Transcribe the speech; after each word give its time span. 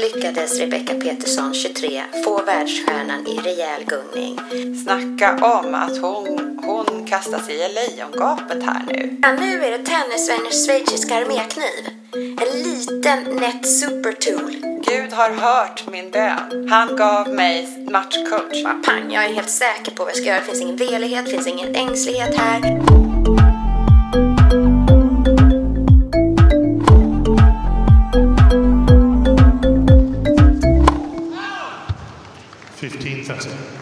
lyckades 0.00 0.58
Rebecca 0.58 0.94
Peterson, 0.94 1.54
23, 1.54 2.02
få 2.24 2.42
världsstjärnan 2.44 3.26
i 3.26 3.38
rejäl 3.38 3.84
gungning. 3.84 4.40
Snacka 4.84 5.32
om 5.46 5.74
att 5.74 5.98
hon, 5.98 6.58
hon 6.62 7.06
kastar 7.06 7.38
sig 7.38 7.54
i 7.54 7.68
lejongapet 7.74 8.62
här 8.62 8.82
nu. 8.88 9.18
Ja, 9.22 9.32
nu 9.32 9.64
är 9.64 9.70
det 9.70 9.84
tennisvänners 9.84 10.66
schweiziska 10.66 11.14
armékniv. 11.14 11.82
En 12.12 12.62
liten 12.62 13.36
nätt 13.36 13.68
supertool. 13.68 14.56
Gud 14.86 15.12
har 15.12 15.30
hört 15.30 15.86
min 15.90 16.10
bön. 16.10 16.68
Han 16.70 16.96
gav 16.96 17.28
mig 17.34 17.86
matchcoach. 17.90 18.64
Bara 18.64 18.82
pang, 18.84 19.12
jag 19.12 19.24
är 19.24 19.34
helt 19.34 19.50
säker 19.50 19.90
på 19.90 20.04
vad 20.04 20.08
jag 20.08 20.16
ska 20.16 20.26
göra. 20.26 20.38
Det 20.38 20.46
finns 20.46 20.60
ingen 20.60 20.76
velighet, 20.76 21.24
det 21.24 21.30
finns 21.30 21.46
ingen 21.46 21.74
ängslighet 21.74 22.34
här. 22.36 22.80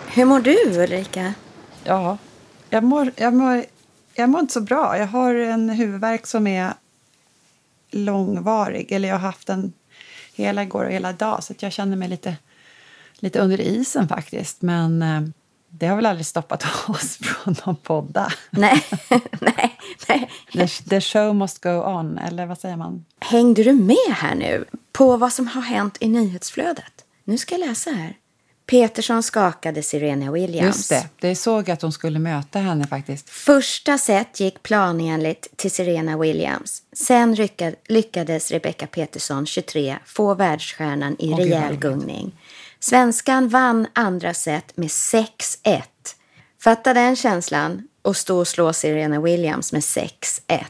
Hur 0.06 0.24
mår 0.24 0.40
du 0.40 0.82
Ulrika? 0.82 1.34
Ja, 1.84 2.18
jag 2.70 2.84
mår, 2.84 3.12
jag, 3.16 3.34
mår, 3.34 3.64
jag 4.14 4.28
mår 4.28 4.40
inte 4.40 4.52
så 4.52 4.60
bra. 4.60 4.98
Jag 4.98 5.06
har 5.06 5.34
en 5.34 5.70
huvudvärk 5.70 6.26
som 6.26 6.46
är 6.46 6.72
långvarig. 7.90 8.92
Eller 8.92 9.08
jag 9.08 9.14
har 9.14 9.26
haft 9.26 9.46
den 9.46 9.72
hela 10.34 10.62
igår 10.62 10.84
och 10.84 10.92
hela 10.92 11.12
dag. 11.12 11.44
Så 11.44 11.54
jag 11.58 11.72
känner 11.72 11.96
mig 11.96 12.08
lite, 12.08 12.36
lite 13.14 13.40
under 13.40 13.60
isen 13.60 14.08
faktiskt. 14.08 14.62
Men 14.62 15.02
eh, 15.02 15.20
det 15.68 15.86
har 15.86 15.96
väl 15.96 16.06
aldrig 16.06 16.26
stoppat 16.26 16.64
oss 16.88 17.16
från 17.16 17.56
att 17.64 17.82
podda. 17.82 18.32
Nej, 18.50 18.84
nej, 19.40 19.78
nej. 20.08 20.30
The, 20.52 20.68
the 20.68 21.00
show 21.00 21.34
must 21.36 21.62
go 21.62 21.70
on, 21.70 22.18
eller 22.18 22.46
vad 22.46 22.60
säger 22.60 22.76
man? 22.76 23.04
Hängde 23.20 23.62
du 23.62 23.72
med 23.72 24.12
här 24.12 24.34
nu 24.34 24.64
på 24.92 25.16
vad 25.16 25.32
som 25.32 25.46
har 25.46 25.62
hänt 25.62 25.96
i 26.00 26.08
nyhetsflödet? 26.08 27.04
Nu 27.24 27.38
ska 27.38 27.54
jag 27.54 27.68
läsa 27.68 27.90
här. 27.90 28.16
Peterson 28.68 29.22
skakade 29.22 29.82
Serena 29.82 30.32
Williams. 30.32 30.76
Just 30.76 30.88
det, 30.88 31.08
det 31.28 31.34
såg 31.34 31.70
att 31.70 31.82
hon 31.82 31.92
skulle 31.92 32.18
möta 32.18 32.58
henne 32.58 32.86
faktiskt. 32.86 33.30
Första 33.30 33.98
set 33.98 34.40
gick 34.40 34.62
planenligt 34.62 35.56
till 35.56 35.70
Serena 35.70 36.18
Williams. 36.18 36.82
Sen 36.92 37.34
lyckades 37.88 38.50
Rebecca 38.50 38.86
Peterson, 38.86 39.46
23, 39.46 39.98
få 40.04 40.34
världsstjärnan 40.34 41.16
i 41.18 41.32
oh, 41.32 41.36
rejäl 41.36 41.76
gungning. 41.76 42.40
Svenskan 42.80 43.48
vann 43.48 43.86
andra 43.92 44.34
set 44.34 44.76
med 44.76 44.88
6-1. 44.88 45.82
Fatta 46.62 46.94
den 46.94 47.16
känslan 47.16 47.88
och 48.02 48.16
stå 48.16 48.38
och 48.38 48.48
slå 48.48 48.72
Serena 48.72 49.20
Williams 49.20 49.72
med 49.72 49.80
6-1. 49.80 50.64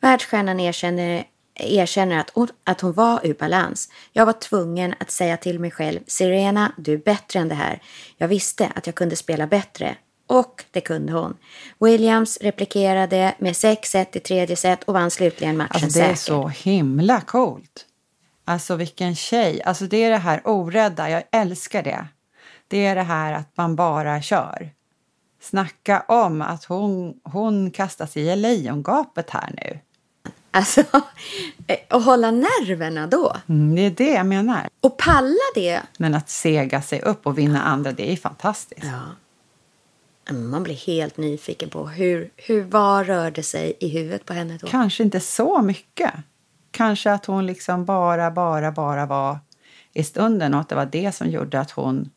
Världsstjärnan 0.00 0.60
erkänner 0.60 1.24
erkänner 1.54 2.20
att 2.20 2.30
hon, 2.30 2.48
att 2.64 2.80
hon 2.80 2.92
var 2.92 3.26
ur 3.26 3.34
balans. 3.34 3.88
Jag 4.12 4.26
var 4.26 4.32
tvungen 4.32 4.94
att 5.00 5.10
säga 5.10 5.36
till 5.36 5.58
mig 5.58 5.70
själv, 5.70 6.00
Sirena, 6.06 6.72
du 6.76 6.92
är 6.92 6.98
bättre 6.98 7.40
än 7.40 7.48
det 7.48 7.54
här. 7.54 7.82
Jag 8.16 8.28
visste 8.28 8.72
att 8.74 8.86
jag 8.86 8.94
kunde 8.94 9.16
spela 9.16 9.46
bättre. 9.46 9.96
Och 10.26 10.64
det 10.70 10.80
kunde 10.80 11.12
hon. 11.12 11.36
Williams 11.80 12.38
replikerade 12.40 13.34
med 13.38 13.52
6-1 13.52 14.06
i 14.12 14.20
tredje 14.20 14.56
set 14.56 14.84
och 14.84 14.94
vann 14.94 15.10
slutligen 15.10 15.56
matchen 15.56 15.84
alltså, 15.84 15.98
Det 15.98 16.04
är 16.04 16.14
så 16.14 16.48
himla 16.48 17.20
coolt. 17.20 17.86
Alltså 18.44 18.76
vilken 18.76 19.14
tjej. 19.14 19.62
Alltså 19.62 19.86
det 19.86 20.04
är 20.04 20.10
det 20.10 20.16
här 20.16 20.42
orädda, 20.44 21.10
jag 21.10 21.22
älskar 21.32 21.82
det. 21.82 22.06
Det 22.68 22.86
är 22.86 22.94
det 22.94 23.02
här 23.02 23.32
att 23.32 23.56
man 23.56 23.76
bara 23.76 24.22
kör. 24.22 24.70
Snacka 25.40 26.04
om 26.08 26.42
att 26.42 26.64
hon, 26.64 27.20
hon 27.24 27.70
kastar 27.70 28.06
sig 28.06 28.22
i 28.22 28.36
lejongapet 28.36 29.30
här 29.30 29.50
nu. 29.56 29.78
Alltså, 30.54 30.80
att 30.90 31.04
eh, 31.66 32.02
hålla 32.02 32.30
nerverna 32.30 33.06
då. 33.06 33.36
Mm, 33.48 33.74
det 33.74 33.86
är 33.86 33.90
det 33.90 34.14
jag 34.14 34.26
menar. 34.26 34.68
Och 34.80 34.96
palla 34.96 35.52
det. 35.54 35.80
Men 35.98 36.14
att 36.14 36.28
sega 36.28 36.82
sig 36.82 37.02
upp 37.02 37.26
och 37.26 37.38
vinna 37.38 37.62
andra, 37.62 37.92
det 37.92 38.12
är 38.12 38.16
fantastiskt. 38.16 38.86
Ja. 38.86 40.34
Man 40.34 40.62
blir 40.62 40.74
helt 40.74 41.16
nyfiken 41.16 41.70
på 41.70 41.86
hur, 41.86 42.30
hur, 42.36 42.62
vad 42.62 43.06
rörde 43.06 43.42
sig 43.42 43.76
i 43.80 43.88
huvudet 43.88 44.24
på 44.24 44.32
henne 44.32 44.58
då? 44.60 44.66
Kanske 44.66 45.02
inte 45.02 45.20
så 45.20 45.62
mycket. 45.62 46.12
Kanske 46.70 47.12
att 47.12 47.26
hon 47.26 47.46
liksom 47.46 47.84
bara, 47.84 48.30
bara, 48.30 48.72
bara 48.72 49.06
var 49.06 49.38
i 49.92 50.04
stunden 50.04 50.54
och 50.54 50.60
att 50.60 50.68
det 50.68 50.74
var 50.74 50.86
det 50.86 51.12
som 51.14 51.30
gjorde 51.30 51.60
att 51.60 51.70
hon 51.70 52.10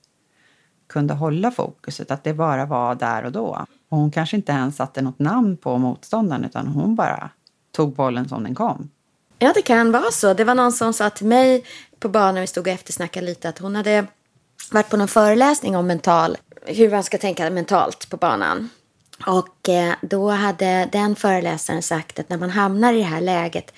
kunde 0.88 1.14
hålla 1.14 1.52
fokuset, 1.52 2.12
att 2.12 2.24
det 2.24 2.34
bara 2.34 2.66
var 2.66 2.96
där 2.96 3.24
och 3.24 3.32
då. 3.32 3.66
Och 3.90 3.98
hon 3.98 4.12
kanske 4.12 4.36
inte 4.36 4.52
ens 4.52 4.76
satte 4.76 5.02
något 5.02 5.20
namn 5.20 5.58
på 5.58 5.78
motståndaren 5.78 6.46
utan 6.46 6.68
hon 6.68 6.96
bara 6.96 7.30
tog 7.76 7.96
bollen 7.96 8.30
som 8.30 8.44
den 8.44 8.56
kom. 8.56 8.90
Ja, 9.40 9.52
det 9.56 9.62
kan 9.62 9.92
vara 9.92 10.12
så. 10.12 10.34
Det 10.34 10.44
var 10.44 10.56
någon 10.56 10.72
som 10.72 10.94
sa 10.94 11.10
till 11.10 11.28
mig 11.28 11.66
på 12.00 12.10
banan, 12.10 12.42
vi 12.42 12.48
stod 12.48 12.68
och 12.68 12.74
eftersnackade 12.74 13.26
lite, 13.26 13.50
att 13.50 13.60
hon 13.60 13.76
hade 13.76 14.06
varit 14.72 14.90
på 14.90 14.98
någon 14.98 15.08
föreläsning 15.08 15.76
om 15.76 15.88
mental, 15.88 16.38
hur 16.66 16.92
man 16.92 17.04
ska 17.04 17.18
tänka 17.18 17.50
mentalt 17.50 18.10
på 18.10 18.18
banan. 18.18 18.70
Och 19.28 19.70
eh, 19.70 19.94
då 20.02 20.30
hade 20.30 20.90
den 20.92 21.16
föreläsaren 21.16 21.82
sagt 21.82 22.20
att 22.20 22.30
när 22.30 22.38
man 22.38 22.50
hamnar 22.50 22.94
i 22.94 22.98
det 22.98 23.04
här 23.04 23.22
läget 23.22 23.74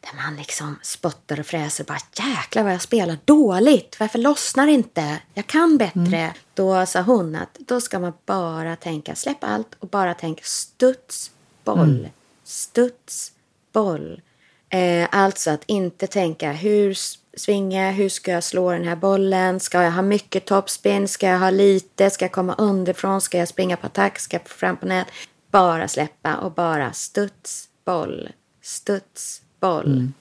där 0.00 0.22
man 0.22 0.36
liksom 0.36 0.78
spottar 0.82 1.40
och 1.40 1.46
fräser 1.46 1.84
och 1.84 1.88
bara 1.88 2.26
jäklar 2.26 2.62
vad 2.62 2.72
jag 2.72 2.82
spelar 2.82 3.18
dåligt. 3.24 3.96
Varför 4.00 4.18
lossnar 4.18 4.66
inte? 4.66 5.18
Jag 5.34 5.46
kan 5.46 5.78
bättre. 5.78 6.16
Mm. 6.16 6.32
Då 6.54 6.86
sa 6.86 7.00
hon 7.00 7.34
att 7.34 7.58
då 7.58 7.80
ska 7.80 7.98
man 7.98 8.12
bara 8.26 8.76
tänka 8.76 9.14
släpp 9.14 9.44
allt 9.44 9.76
och 9.78 9.88
bara 9.88 10.14
tänka 10.14 10.42
studs, 10.44 11.30
boll, 11.64 11.98
mm. 11.98 12.10
studs, 12.44 13.32
boll. 13.76 14.20
Eh, 14.68 15.08
alltså 15.12 15.50
att 15.50 15.64
inte 15.66 16.06
tänka 16.06 16.52
hur 16.52 16.96
svinga, 17.36 17.90
hur 17.90 18.08
ska 18.08 18.30
jag 18.30 18.44
slå 18.44 18.72
den 18.72 18.84
här 18.84 18.96
bollen? 18.96 19.60
Ska 19.60 19.82
jag 19.82 19.90
ha 19.90 20.02
mycket 20.02 20.44
topspin? 20.44 21.08
Ska 21.08 21.26
jag 21.26 21.38
ha 21.38 21.50
lite? 21.50 22.10
Ska 22.10 22.24
jag 22.24 22.32
komma 22.32 22.54
underifrån? 22.54 23.20
Ska 23.20 23.38
jag 23.38 23.48
springa 23.48 23.76
på 23.76 23.86
attack? 23.86 24.18
Ska 24.18 24.36
jag 24.36 24.48
fram 24.48 24.76
på 24.76 24.86
nät? 24.86 25.06
Bara 25.50 25.88
släppa 25.88 26.36
och 26.36 26.52
bara 26.52 26.92
studs, 26.92 27.68
boll, 27.84 28.28
studs, 28.62 29.42
boll. 29.60 29.86
Mm. 29.86 30.14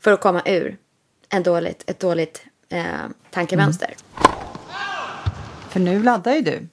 För 0.00 0.12
att 0.12 0.20
komma 0.20 0.42
ur 0.46 0.76
en 1.28 1.42
dåligt, 1.42 1.84
ett 1.86 2.00
dåligt 2.00 2.46
eh, 2.68 2.84
tankemönster. 3.30 3.94
Mm. 4.16 4.30
För 5.68 5.80
nu 5.80 6.02
laddar 6.02 6.34
ju 6.34 6.40
du. 6.40 6.68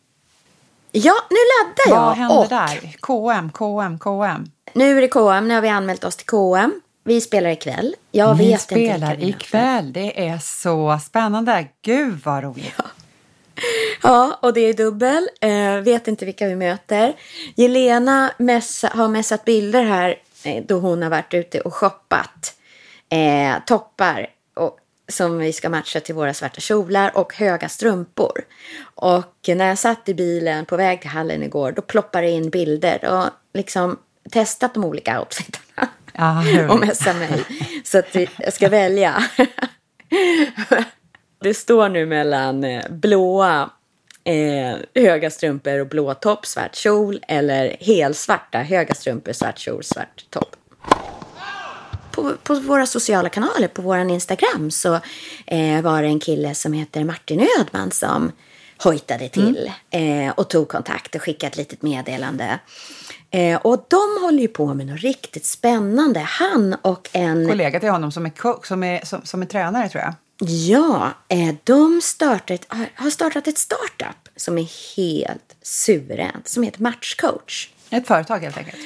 Ja, 0.92 1.14
nu 1.30 1.38
laddar 1.38 1.96
jag. 1.96 2.06
Vad 2.06 2.18
händer 2.18 2.40
och... 2.40 2.50
där? 2.50 2.96
KM, 3.00 3.52
KM, 3.52 4.00
KM. 4.00 4.52
Nu 4.74 4.98
är 4.98 5.02
det 5.02 5.08
KM, 5.08 5.48
nu 5.48 5.54
har 5.54 5.62
vi 5.62 5.70
anmält 5.70 6.04
oss 6.04 6.16
till 6.16 6.26
KM. 6.26 6.82
Vi 7.04 7.22
spelar 7.22 7.50
ikväll. 7.50 7.96
Jag 8.12 8.38
Ni 8.38 8.52
vet 8.52 8.62
spelar 8.62 9.14
inte 9.14 9.26
ikväll, 9.26 9.94
det 9.94 10.28
är 10.28 10.38
så 10.38 11.00
spännande. 11.04 11.68
Gud 11.82 12.20
vad 12.24 12.44
roligt. 12.44 12.74
Ja. 12.78 12.84
Ja, 14.02 14.40
och 14.42 14.54
det 14.54 14.62
är 14.62 14.74
dubbel. 14.74 15.30
Eh, 15.42 15.76
vet 15.76 16.08
inte 16.08 16.26
vilka 16.26 16.48
vi 16.48 16.56
möter. 16.56 17.14
Jelena 17.56 18.32
mässa, 18.38 18.88
har 18.88 19.08
messat 19.08 19.46
bilder 19.46 19.84
här 19.84 20.16
eh, 20.44 20.64
då 20.68 20.80
hon 20.80 21.02
har 21.02 21.10
varit 21.10 21.34
ute 21.34 21.62
och 21.62 21.74
shoppat 21.74 22.54
eh, 23.10 23.64
toppar 23.66 24.28
och, 24.56 24.78
som 25.12 25.38
vi 25.38 25.54
ska 25.54 25.70
matcha 25.70 26.00
till 26.00 26.16
våra 26.16 26.34
svarta 26.34 26.62
kjolar 26.62 27.18
och 27.18 27.36
höga 27.36 27.70
strumpor. 27.70 28.42
Och 28.96 29.50
när 29.56 29.68
jag 29.68 29.78
satt 29.78 30.10
i 30.10 30.14
bilen 30.14 30.66
på 30.66 30.78
väg 30.78 31.02
till 31.02 31.10
hallen 31.10 31.44
igår 31.44 31.72
då 31.72 31.82
ploppade 31.82 32.28
det 32.28 32.32
in 32.32 32.50
bilder 32.50 33.06
och 33.06 33.30
liksom 33.54 33.98
testat 34.32 34.74
de 34.74 34.84
olika 34.86 35.20
outfitarna 35.20 35.90
ja, 36.14 36.44
och 36.70 36.80
messat 36.80 37.16
mig. 37.16 37.44
Så 37.84 37.98
att 37.98 38.16
jag 38.38 38.54
ska 38.54 38.70
välja. 38.70 39.24
Det 41.44 41.54
står 41.54 41.90
nu 41.90 42.06
mellan 42.06 42.64
eh, 42.64 42.90
blåa 42.90 43.70
eh, 44.24 44.78
höga 44.96 45.30
strumpor 45.30 45.80
och 45.80 45.88
blå 45.88 46.14
topp, 46.14 46.46
svart 46.46 46.76
kjol 46.76 47.20
eller 47.28 47.78
helsvarta 47.80 48.58
höga 48.58 48.94
strumpor, 48.94 49.34
svart 49.34 49.60
kjol, 49.60 49.84
svart 49.84 50.26
topp. 50.30 50.56
På, 52.22 52.34
på, 52.44 52.54
våra 52.60 52.86
sociala 52.86 53.30
kanaler, 53.30 53.68
på 53.68 53.82
vår 53.82 53.98
Instagram, 53.98 54.72
så 54.72 55.00
eh, 55.46 55.82
var 55.82 56.02
det 56.02 56.08
en 56.08 56.20
kille 56.20 56.56
som 56.56 56.74
heter 56.74 57.04
Martin 57.04 57.48
Ödman 57.60 57.92
som 57.92 58.32
hojtade 58.78 59.30
till 59.30 59.70
mm. 59.92 60.28
eh, 60.28 60.34
och 60.34 60.50
tog 60.50 60.68
kontakt 60.70 61.16
och 61.16 61.22
skickade 61.22 61.48
ett 61.52 61.58
litet 61.58 61.82
meddelande 61.82 62.60
Eh, 63.34 63.58
och 63.58 63.86
de 63.88 64.24
håller 64.24 64.42
ju 64.42 64.48
på 64.48 64.74
med 64.74 64.88
något 64.88 65.00
riktigt 65.00 65.46
spännande. 65.46 66.20
Han 66.20 66.76
och 66.82 67.10
en... 67.14 67.48
Kollega 67.48 67.80
till 67.80 67.90
honom 67.90 68.12
som 68.12 68.26
är, 68.26 68.30
co- 68.30 68.62
som 68.64 68.84
är, 68.84 69.06
som, 69.06 69.22
som 69.24 69.42
är 69.42 69.46
tränare 69.46 69.90
tror 69.90 70.04
jag. 70.04 70.14
Ja, 70.50 71.12
eh, 71.30 71.56
de 71.64 72.02
startat, 72.04 72.66
har- 72.68 72.90
har 72.96 73.10
startat 73.10 73.48
ett 73.48 73.58
startup 73.58 74.30
som 74.36 74.58
är 74.58 74.96
helt 74.98 75.56
suveränt. 75.62 76.48
Som 76.48 76.64
heter 76.64 76.82
Matchcoach. 76.82 77.70
Ett 77.90 78.08
företag 78.08 78.40
helt 78.40 78.58
enkelt. 78.58 78.78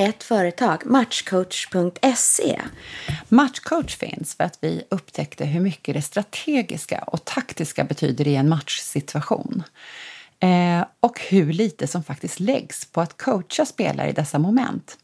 Ett 0.00 0.22
företag, 0.22 0.86
matchcoach.se. 0.86 2.60
Matchcoach 3.28 3.96
finns 3.96 4.34
för 4.34 4.44
att 4.44 4.58
vi 4.60 4.82
upptäckte 4.88 5.44
hur 5.44 5.60
mycket 5.60 5.94
det 5.94 6.02
strategiska 6.02 6.98
och 7.06 7.24
taktiska 7.24 7.84
betyder 7.84 8.28
i 8.28 8.34
en 8.34 8.48
matchsituation. 8.48 9.62
Eh, 10.40 10.84
och 11.00 11.20
hur 11.20 11.52
lite 11.52 11.86
som 11.86 12.04
faktiskt 12.04 12.40
läggs 12.40 12.84
på 12.84 13.00
att 13.00 13.22
coacha 13.22 13.66
spelare 13.66 14.08
i 14.08 14.12
dessa 14.12 14.38
moment. 14.38 14.98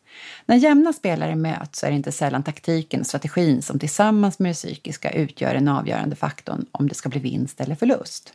När 0.47 0.57
jämna 0.57 0.93
spelare 0.93 1.37
möts 1.37 1.81
så 1.81 1.87
är 1.87 1.91
det 1.91 1.97
inte 1.97 2.13
sällan 2.13 2.43
taktiken 2.43 3.01
och 3.01 3.07
strategin 3.07 3.63
som 3.63 3.79
tillsammans 3.79 4.39
med 4.39 4.51
det 4.51 4.55
psykiska 4.55 5.11
utgör 5.11 5.55
den 5.55 5.69
avgörande 5.69 6.17
faktorn 6.17 6.67
om 6.73 6.89
det 6.89 6.95
ska 6.95 7.09
bli 7.09 7.21
vinst 7.21 7.61
eller 7.61 7.75
förlust. 7.75 8.33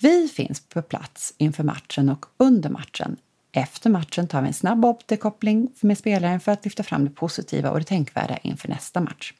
Vi 0.00 0.28
finns 0.28 0.60
på 0.60 0.82
plats 0.82 1.34
inför 1.38 1.64
matchen 1.64 2.08
och 2.08 2.26
under 2.36 2.70
matchen. 2.70 3.16
Efter 3.52 3.90
matchen 3.90 4.28
tar 4.28 4.42
vi 4.42 4.48
en 4.48 4.54
snabb 4.54 4.84
återkoppling 4.84 5.68
med 5.80 5.98
spelaren 5.98 6.40
för 6.40 6.52
att 6.52 6.64
lyfta 6.64 6.82
fram 6.82 7.04
det 7.04 7.10
positiva 7.10 7.70
och 7.70 7.78
det 7.78 7.84
tänkvärda 7.84 8.36
inför 8.36 8.68
nästa 8.68 9.00
match. 9.00 9.32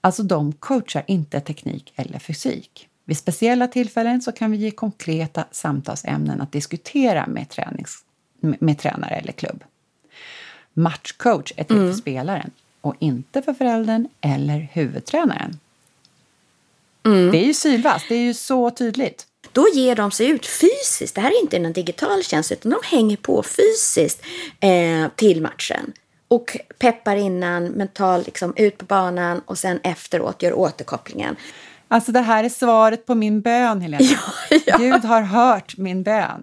Alltså 0.00 0.22
de 0.22 0.52
coachar 0.52 1.04
inte 1.06 1.40
teknik 1.40 1.92
eller 1.96 2.18
fysik. 2.18 2.88
Vid 3.04 3.18
speciella 3.18 3.68
tillfällen 3.68 4.22
så 4.22 4.32
kan 4.32 4.50
vi 4.50 4.56
ge 4.56 4.70
konkreta 4.70 5.44
samtalsämnen 5.50 6.40
att 6.40 6.52
diskutera 6.52 7.26
med, 7.26 7.48
tränings, 7.48 8.04
med 8.40 8.78
tränare 8.78 9.14
eller 9.14 9.32
klubb. 9.32 9.64
Matchcoach 10.74 11.52
är 11.56 11.64
till 11.64 11.76
för 11.76 11.92
spelaren 11.92 12.50
och 12.80 12.94
inte 12.98 13.42
för 13.42 13.54
föräldern 13.54 14.08
eller 14.20 14.58
huvudtränaren. 14.72 15.58
Det 17.02 17.38
är 17.38 17.46
ju 17.46 17.54
sylvast, 17.54 18.08
det 18.08 18.14
är 18.14 18.22
ju 18.22 18.34
så 18.34 18.70
tydligt. 18.70 19.26
Då 19.52 19.68
ger 19.74 19.96
de 19.96 20.10
sig 20.10 20.26
ut 20.26 20.46
fysiskt. 20.46 21.14
Det 21.14 21.20
här 21.20 21.30
är 21.30 21.40
inte 21.42 21.58
någon 21.58 21.72
digital 21.72 22.22
tjänst 22.22 22.52
utan 22.52 22.72
de 22.72 22.80
hänger 22.84 23.16
på 23.16 23.42
fysiskt 23.42 24.22
eh, 24.60 25.08
till 25.16 25.42
matchen. 25.42 25.92
Och 26.28 26.56
peppar 26.78 27.16
innan, 27.16 27.64
mental 27.64 28.22
liksom 28.24 28.52
ut 28.56 28.78
på 28.78 28.84
banan 28.84 29.42
och 29.46 29.58
sen 29.58 29.80
efteråt 29.82 30.42
gör 30.42 30.52
återkopplingen. 30.52 31.36
Alltså 31.88 32.12
det 32.12 32.20
här 32.20 32.44
är 32.44 32.48
svaret 32.48 33.06
på 33.06 33.14
min 33.14 33.40
bön, 33.40 33.80
Helena. 33.80 34.04
Ja, 34.50 34.58
ja. 34.66 34.76
Gud 34.76 35.04
har 35.04 35.22
hört 35.22 35.76
min 35.76 36.02
bön. 36.02 36.42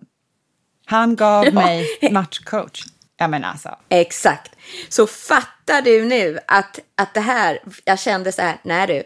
Han 0.85 1.15
gav 1.15 1.53
mig 1.53 1.87
matchcoach. 2.11 2.83
Ja 3.17 3.27
men 3.27 3.43
alltså. 3.43 3.69
Exakt. 3.89 4.51
Så 4.89 5.07
fattar 5.07 5.81
du 5.81 6.05
nu 6.05 6.39
att, 6.47 6.79
att 6.95 7.13
det 7.13 7.19
här, 7.19 7.59
jag 7.85 7.99
kände 7.99 8.31
så 8.31 8.41
här, 8.41 8.57
nej 8.63 8.87
du, 8.87 9.03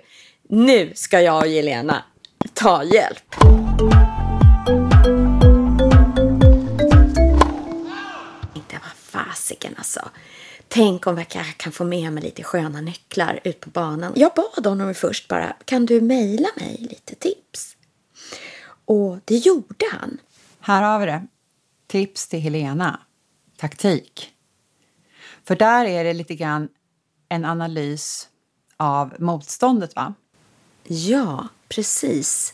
nu 0.58 0.92
ska 0.96 1.22
jag 1.22 1.38
och 1.38 1.48
Jelena 1.48 2.04
ta 2.54 2.84
hjälp. 2.84 3.59
Fasiken 9.50 9.76
alltså. 9.78 10.10
Tänk 10.68 11.08
om 11.08 11.18
jag 11.18 11.28
kan- 11.58 11.72
få 11.72 11.84
med 11.84 12.14
mig 12.14 12.24
lite 12.24 12.44
sköna 12.44 12.82
nycklar 12.82 13.40
ut 13.44 13.60
på 13.60 13.70
banan. 13.70 14.14
Jag 14.16 14.32
bad 14.36 14.66
honom 14.66 14.94
först 14.94 15.28
bara, 15.28 15.56
kan 15.66 15.86
du 15.86 16.02
mejla 16.02 16.48
mig 16.56 16.78
lite 16.80 17.16
tips? 17.16 17.78
Och 18.86 19.18
det 19.26 19.38
gjorde 19.38 19.86
han. 19.92 20.18
Här 20.60 20.82
har 20.84 21.00
vi 21.00 21.06
det. 21.06 21.28
Tips 21.88 22.28
till 22.28 22.40
Helena. 22.40 23.00
Taktik. 23.58 24.32
För 25.48 25.56
där 25.56 25.86
är 25.86 26.04
det 26.04 26.14
lite 26.14 26.36
grann 26.36 26.70
en 27.30 27.46
analys 27.46 28.30
av 28.78 29.16
motståndet 29.20 29.96
va? 29.96 30.14
Ja, 30.88 31.48
precis. 31.70 32.54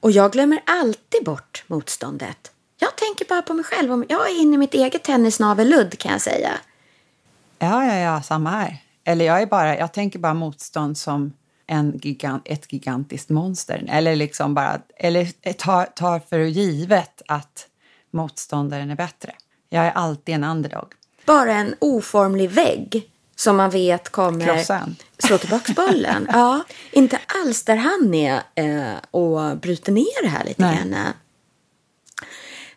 Och 0.00 0.10
jag 0.10 0.32
glömmer 0.32 0.62
alltid 0.66 1.24
bort 1.24 1.64
motståndet. 1.66 2.51
Jag 2.82 2.96
tänker 2.96 3.24
bara 3.24 3.42
på 3.42 3.54
mig 3.54 3.64
själv. 3.64 4.04
Jag 4.08 4.30
är 4.30 4.40
inne 4.40 4.54
i 4.54 4.58
mitt 4.58 4.74
eget 4.74 5.02
tennisnavelludd 5.02 5.98
kan 5.98 6.12
jag 6.12 6.20
säga. 6.20 6.50
Ja, 7.58 7.84
ja, 7.84 7.94
ja, 7.94 8.22
samma 8.22 8.50
här. 8.50 8.76
Eller 9.04 9.24
jag 9.24 9.42
är 9.42 9.46
bara, 9.46 9.78
jag 9.78 9.92
tänker 9.92 10.18
bara 10.18 10.34
motstånd 10.34 10.98
som 10.98 11.32
en 11.66 11.98
gigant, 12.02 12.42
ett 12.44 12.72
gigantiskt 12.72 13.30
monster. 13.30 13.84
Eller 13.88 14.16
liksom 14.16 14.54
bara, 14.54 14.80
eller 14.96 15.52
tar, 15.52 15.84
tar 15.84 16.18
för 16.18 16.38
givet 16.38 17.22
att 17.28 17.66
motståndaren 18.10 18.90
är 18.90 18.96
bättre. 18.96 19.32
Jag 19.68 19.86
är 19.86 19.90
alltid 19.90 20.34
en 20.34 20.44
underdog. 20.44 20.92
Bara 21.24 21.52
en 21.52 21.74
oformlig 21.78 22.50
vägg 22.50 23.10
som 23.36 23.56
man 23.56 23.70
vet 23.70 24.08
kommer 24.08 24.44
Krossa 24.44 24.78
en. 24.78 24.96
slå 25.18 25.38
tillbaka 25.38 25.72
bollen. 25.72 26.28
ja, 26.32 26.62
inte 26.90 27.18
alls 27.44 27.64
där 27.64 27.76
han 27.76 28.14
är 28.14 28.42
eh, 28.54 28.94
och 29.10 29.56
bryter 29.56 29.92
ner 29.92 30.22
det 30.22 30.28
här 30.28 30.44
lite 30.44 30.62
grann. 30.62 30.96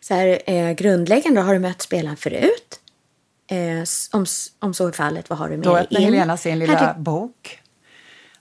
Så 0.08 0.14
här, 0.14 0.38
eh, 0.46 0.72
grundläggande, 0.72 1.40
har 1.40 1.54
du 1.54 1.60
mött 1.60 1.82
spelaren 1.82 2.16
förut? 2.16 2.80
Eh, 3.50 3.84
om, 4.12 4.26
om 4.58 4.74
så 4.74 4.88
är 4.88 4.92
fallet, 4.92 5.30
vad 5.30 5.38
har 5.38 5.48
du 5.48 5.56
med 5.56 5.64
Då 5.64 5.74
dig 5.74 5.82
öppnar 5.82 6.00
in? 6.00 6.04
Helena 6.06 6.36
sin 6.36 6.58
lilla 6.58 6.94
bok 6.98 7.60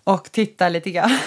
och 0.03 0.31
tittar 0.31 0.69
lite 0.69 0.91
grann. 0.91 1.17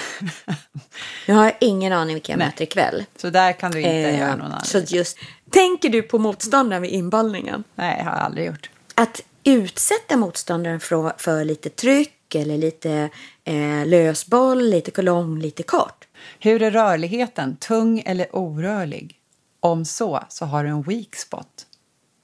Jag 1.26 1.34
har 1.34 1.52
ingen 1.60 1.92
aning 1.92 2.14
vilka 2.14 2.32
jag 2.32 2.38
Nej. 2.38 2.46
möter 2.46 2.62
ikväll. 2.62 3.04
Så 3.16 3.30
där 3.30 3.52
kan 3.52 3.70
du 3.70 3.78
inte 3.78 3.90
Eh, 3.90 4.18
göra 4.18 4.36
någon 4.36 4.46
annan. 4.46 4.64
så 4.64 4.78
just, 4.78 5.18
tänker 5.50 5.88
du 5.88 6.02
på 6.02 6.18
motståndaren 6.18 6.82
vid 6.82 6.90
inbollningen? 6.90 7.64
Nej, 7.74 8.02
har 8.02 8.12
jag 8.12 8.20
aldrig 8.20 8.46
gjort. 8.46 8.70
Att 8.94 9.22
utsätta 9.44 10.16
motståndaren 10.16 10.80
för, 10.80 11.12
för 11.18 11.44
lite 11.44 11.68
tryck 11.68 12.34
eller 12.34 12.58
lite 12.58 13.08
eh, 13.44 13.86
lösboll, 13.86 14.70
lite 14.70 14.90
kolong, 14.90 15.40
lite 15.40 15.62
kort. 15.62 16.04
Hur 16.40 16.62
är 16.62 16.70
rörligheten? 16.70 17.56
Tung 17.56 18.02
eller 18.06 18.36
orörlig? 18.36 19.17
Om 19.60 19.84
så, 19.84 20.24
så 20.28 20.46
har 20.46 20.64
du 20.64 20.70
en 20.70 20.82
weak 20.82 21.16
spot. 21.16 21.66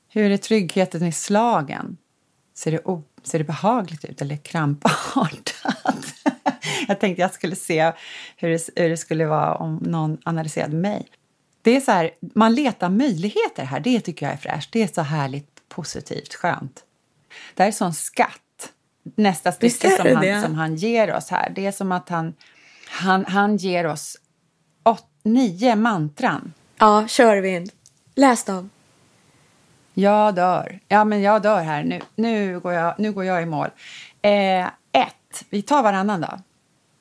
Hur 0.08 0.30
är 0.30 0.36
tryggheten 0.36 1.06
i 1.06 1.12
slagen? 1.12 1.96
Ser 2.54 2.72
det, 2.72 3.02
ser 3.22 3.38
det 3.38 3.44
behagligt 3.44 4.04
ut 4.04 4.22
eller 4.22 4.36
krampartat? 4.36 5.54
jag 6.88 7.00
tänkte 7.00 7.22
jag 7.22 7.34
skulle 7.34 7.56
se 7.56 7.92
hur 8.36 8.48
det, 8.48 8.70
hur 8.76 8.88
det 8.88 8.96
skulle 8.96 9.26
vara 9.26 9.54
om 9.54 9.76
någon 9.76 10.18
analyserade 10.24 10.76
mig. 10.76 11.06
Det 11.62 11.76
är 11.76 11.80
så 11.80 11.92
här, 11.92 12.10
man 12.34 12.54
letar 12.54 12.88
möjligheter 12.88 13.64
här. 13.64 13.80
Det 13.80 14.00
tycker 14.00 14.26
jag 14.26 14.32
är 14.32 14.38
fräscht. 14.38 14.72
Det 14.72 14.82
är 14.82 14.86
så 14.94 15.02
härligt 15.02 15.68
positivt, 15.68 16.34
skönt. 16.34 16.84
Det 17.54 17.62
här 17.62 17.68
är 17.68 17.72
sån 17.72 17.94
skatt. 17.94 18.40
Nästa 19.16 19.52
stycke 19.52 19.90
som 19.90 20.16
han, 20.16 20.42
som 20.42 20.54
han 20.54 20.76
ger 20.76 21.14
oss 21.14 21.30
här. 21.30 21.52
Det 21.54 21.66
är 21.66 21.72
som 21.72 21.92
att 21.92 22.08
han, 22.08 22.34
han, 22.88 23.24
han 23.24 23.56
ger 23.56 23.86
oss 23.86 24.16
åt, 24.84 25.06
nio 25.22 25.76
mantran. 25.76 26.52
Ja, 26.78 27.04
Körvind. 27.08 27.70
Läs 28.14 28.44
dem. 28.44 28.70
Jag 29.94 30.34
dör. 30.34 30.80
Ja, 30.88 31.04
men 31.04 31.22
jag 31.22 31.42
dör 31.42 31.62
här. 31.62 31.84
Nu, 31.84 32.00
nu, 32.14 32.60
går, 32.60 32.72
jag, 32.72 32.94
nu 32.98 33.12
går 33.12 33.24
jag 33.24 33.42
i 33.42 33.46
mål. 33.46 33.68
Eh, 34.22 34.66
ett. 34.92 35.44
Vi 35.50 35.62
tar 35.62 35.82
varannan 35.82 36.20
då. 36.20 36.38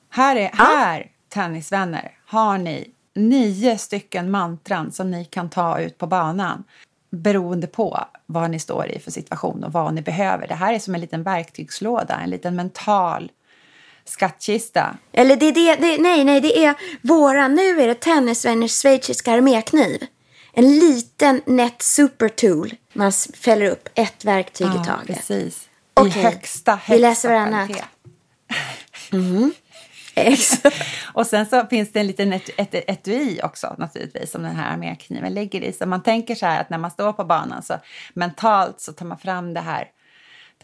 Här, 0.09 0.35
är, 0.35 0.51
här, 0.53 1.07
tennisvänner, 1.29 2.11
har 2.25 2.57
ni 2.57 2.91
nio 3.13 3.77
stycken 3.77 4.31
mantran 4.31 4.91
som 4.91 5.11
ni 5.11 5.25
kan 5.25 5.49
ta 5.49 5.79
ut 5.79 5.97
på 5.97 6.07
banan 6.07 6.63
beroende 7.09 7.67
på 7.67 7.99
vad 8.25 8.49
ni 8.49 8.59
står 8.59 8.87
i 8.87 8.99
för 8.99 9.11
situation 9.11 9.63
och 9.63 9.73
vad 9.73 9.93
ni 9.93 10.01
behöver. 10.01 10.47
Det 10.47 10.55
här 10.55 10.73
är 10.73 10.79
som 10.79 10.95
en 10.95 11.01
liten 11.01 11.23
verktygslåda, 11.23 12.19
en 12.19 12.29
liten 12.29 12.55
mental 12.55 13.31
skattkista. 14.05 14.97
Eller 15.11 15.35
det 15.35 15.45
är 15.45 15.51
det, 15.53 15.75
det, 15.75 16.01
nej, 16.01 16.23
nej, 16.23 16.41
det 16.41 16.65
är 16.65 16.75
våra, 17.01 17.47
nu 17.47 17.81
är 17.81 17.87
det 17.87 17.95
Tennisvänners 17.95 18.81
schweiziska 18.81 19.31
armékniv. 19.31 20.05
En 20.53 20.79
liten 20.79 21.41
nätt 21.45 21.81
supertool. 21.81 22.73
Man 22.93 23.11
fäller 23.33 23.71
upp 23.71 23.89
ett 23.95 24.25
verktyg 24.25 24.67
i 24.67 24.85
taget. 24.85 25.07
precis. 25.07 25.69
Okej, 25.93 26.21
I 26.21 26.23
högsta, 26.23 26.71
högsta 26.71 26.93
vi 26.93 26.99
läser 26.99 27.29
varannat. 27.29 27.69
kvalitet. 27.69 29.53
Exakt. 30.15 30.75
Och 31.13 31.27
sen 31.27 31.45
så 31.45 31.65
finns 31.65 31.91
det 31.91 31.99
en 31.99 32.07
liten 32.07 32.33
et, 32.33 32.49
et, 32.57 32.75
etui 32.87 33.39
också 33.43 33.75
naturligtvis 33.77 34.31
som 34.31 34.43
den 34.43 34.55
här 34.55 34.73
armékniven 34.73 35.33
ligger 35.33 35.61
i. 35.61 35.73
Så 35.73 35.85
man 35.85 36.03
tänker 36.03 36.35
så 36.35 36.45
här 36.45 36.61
att 36.61 36.69
när 36.69 36.77
man 36.77 36.91
står 36.91 37.13
på 37.13 37.23
banan 37.23 37.63
så 37.63 37.73
mentalt 38.13 38.81
så 38.81 38.93
tar 38.93 39.05
man 39.05 39.17
fram 39.17 39.53
det 39.53 39.59
här, 39.59 39.87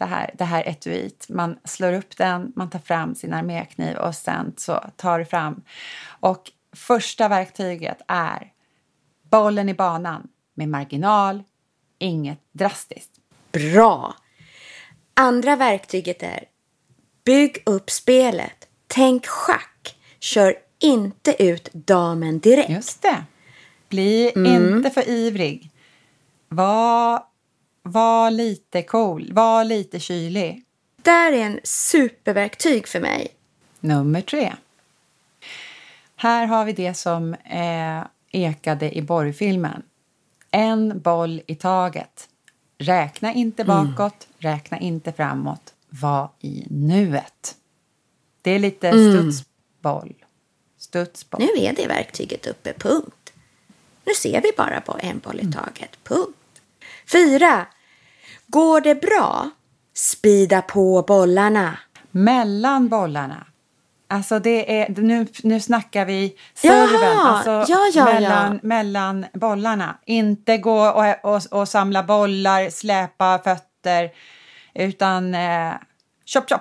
det 0.00 0.06
här, 0.06 0.30
det 0.34 0.44
här 0.44 0.68
etuiet. 0.68 1.26
Man 1.28 1.58
slår 1.64 1.92
upp 1.92 2.16
den, 2.16 2.52
man 2.56 2.70
tar 2.70 2.78
fram 2.78 3.14
sin 3.14 3.32
armékniv 3.32 3.96
och 3.96 4.14
sen 4.14 4.52
så 4.56 4.84
tar 4.96 5.18
du 5.18 5.24
fram. 5.24 5.62
Och 6.20 6.50
första 6.76 7.28
verktyget 7.28 8.00
är 8.08 8.52
bollen 9.22 9.68
i 9.68 9.74
banan 9.74 10.28
med 10.54 10.68
marginal, 10.68 11.42
inget 11.98 12.38
drastiskt. 12.52 13.10
Bra. 13.52 14.14
Andra 15.14 15.56
verktyget 15.56 16.22
är 16.22 16.44
bygg 17.24 17.62
upp 17.66 17.90
spelet. 17.90 18.68
Tänk 18.86 19.26
schack. 19.26 19.96
Kör 20.20 20.54
inte 20.78 21.42
ut 21.42 21.68
damen 21.72 22.38
direkt. 22.38 22.70
Just 22.70 23.02
det. 23.02 23.24
Bli 23.88 24.32
Mm. 24.36 24.76
inte 24.76 24.90
för 24.90 25.08
ivrig. 25.08 25.70
Var 26.48 27.22
var 27.82 28.30
lite 28.30 28.82
cool, 28.82 29.32
var 29.32 29.64
lite 29.64 30.00
kylig. 30.00 30.64
Där 31.02 31.32
är 31.32 31.46
en 31.46 31.60
superverktyg 31.64 32.88
för 32.88 33.00
mig. 33.00 33.28
Nummer 33.80 34.20
tre. 34.20 34.52
Här 36.16 36.46
har 36.46 36.64
vi 36.64 36.72
det 36.72 36.94
som 36.94 37.34
eh, 37.34 38.04
ekade 38.30 38.96
i 38.96 39.02
borrfilmen. 39.02 39.82
En 40.50 41.00
boll 41.00 41.42
i 41.46 41.54
taget. 41.54 42.28
Räkna 42.78 43.32
inte 43.32 43.64
bakåt, 43.64 43.98
mm. 43.98 44.52
räkna 44.52 44.78
inte 44.78 45.12
framåt. 45.12 45.74
Var 45.88 46.30
i 46.40 46.66
nuet. 46.70 47.56
Det 48.42 48.50
är 48.50 48.58
lite 48.58 48.88
mm. 48.88 49.12
studsboll. 49.12 50.14
studsboll. 50.78 51.40
Nu 51.40 51.64
är 51.64 51.72
det 51.72 51.86
verktyget 51.86 52.46
uppe, 52.46 52.72
punkt. 52.72 53.32
Nu 54.04 54.12
ser 54.14 54.40
vi 54.42 54.52
bara 54.56 54.80
på 54.80 54.98
en 55.00 55.18
boll 55.18 55.36
i 55.36 55.40
mm. 55.40 55.52
taget, 55.52 55.98
punkt. 56.04 56.39
Fyra. 57.12 57.66
Går 58.46 58.80
det 58.80 58.94
bra? 58.94 59.50
Spida 59.94 60.62
på 60.62 61.02
bollarna. 61.02 61.78
Mellan 62.10 62.88
bollarna. 62.88 63.46
Alltså 64.08 64.38
det 64.38 64.80
är, 64.80 64.88
nu, 64.88 65.26
nu 65.42 65.60
snackar 65.60 66.04
vi 66.04 66.36
serven, 66.54 67.18
alltså 67.18 67.72
ja, 67.72 67.78
ja, 67.94 68.04
mellan, 68.04 68.52
ja. 68.52 68.58
mellan 68.62 69.26
bollarna. 69.32 69.96
Inte 70.04 70.58
gå 70.58 70.88
och, 70.88 71.34
och, 71.34 71.42
och 71.50 71.68
samla 71.68 72.02
bollar, 72.02 72.70
släpa 72.70 73.38
fötter, 73.38 74.10
utan 74.74 75.34
eh, 75.34 75.72
chop 76.26 76.48
chop. 76.48 76.60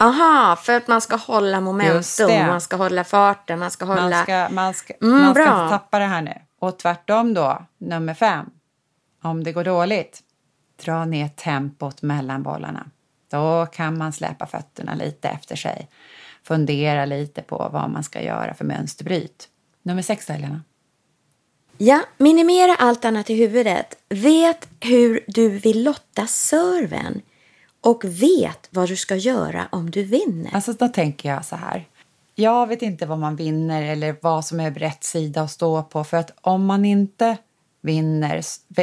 Aha, 0.00 0.56
för 0.56 0.76
att 0.76 0.88
man 0.88 1.00
ska 1.00 1.16
hålla 1.16 1.60
momentum, 1.60 2.46
man 2.46 2.60
ska 2.60 2.76
hålla 2.76 3.04
farten, 3.04 3.58
man 3.58 3.70
ska 3.70 3.84
hålla... 3.84 4.08
Man 4.10 4.24
ska, 4.24 4.48
man 4.50 4.74
ska, 4.74 4.94
mm, 5.02 5.22
man 5.22 5.34
ska 5.34 5.42
inte 5.42 5.68
tappa 5.68 5.98
det 5.98 6.04
här 6.04 6.22
nu. 6.22 6.45
Och 6.58 6.78
tvärtom 6.78 7.34
då, 7.34 7.66
nummer 7.78 8.14
fem. 8.14 8.50
Om 9.22 9.44
det 9.44 9.52
går 9.52 9.64
dåligt, 9.64 10.22
dra 10.84 11.04
ner 11.04 11.28
tempot 11.28 12.02
mellan 12.02 12.42
bollarna. 12.42 12.90
Då 13.30 13.66
kan 13.66 13.98
man 13.98 14.12
släpa 14.12 14.46
fötterna 14.46 14.94
lite 14.94 15.28
efter 15.28 15.56
sig. 15.56 15.88
Fundera 16.42 17.04
lite 17.04 17.42
på 17.42 17.68
vad 17.72 17.90
man 17.90 18.04
ska 18.04 18.22
göra 18.22 18.54
för 18.54 18.64
mönsterbryt. 18.64 19.48
Nummer 19.82 20.02
sex, 20.02 20.28
Helena. 20.28 20.62
Ja, 21.78 22.02
minimera 22.18 22.74
allt 22.74 23.04
annat 23.04 23.30
i 23.30 23.34
huvudet. 23.34 23.96
Vet 24.08 24.68
hur 24.80 25.20
du 25.26 25.48
vill 25.48 25.82
lotta 25.82 26.26
serven 26.26 27.22
och 27.80 28.04
vet 28.04 28.68
vad 28.70 28.88
du 28.88 28.96
ska 28.96 29.16
göra 29.16 29.68
om 29.72 29.90
du 29.90 30.02
vinner. 30.02 30.54
Alltså 30.54 30.72
då 30.72 30.88
tänker 30.88 31.28
jag 31.28 31.44
så 31.44 31.56
här. 31.56 31.88
Jag 32.38 32.66
vet 32.66 32.82
inte 32.82 33.06
vad 33.06 33.18
man 33.18 33.36
vinner 33.36 33.82
eller 33.82 34.16
vad 34.20 34.44
som 34.44 34.60
är 34.60 34.70
rätt 34.70 35.04
sida 35.04 35.42
att 35.42 35.50
stå 35.50 35.82
på 35.82 36.04
för 36.04 36.16
att 36.16 36.32
om 36.40 36.66
man 36.66 36.84
inte 36.84 37.36
vinner, 37.80 38.42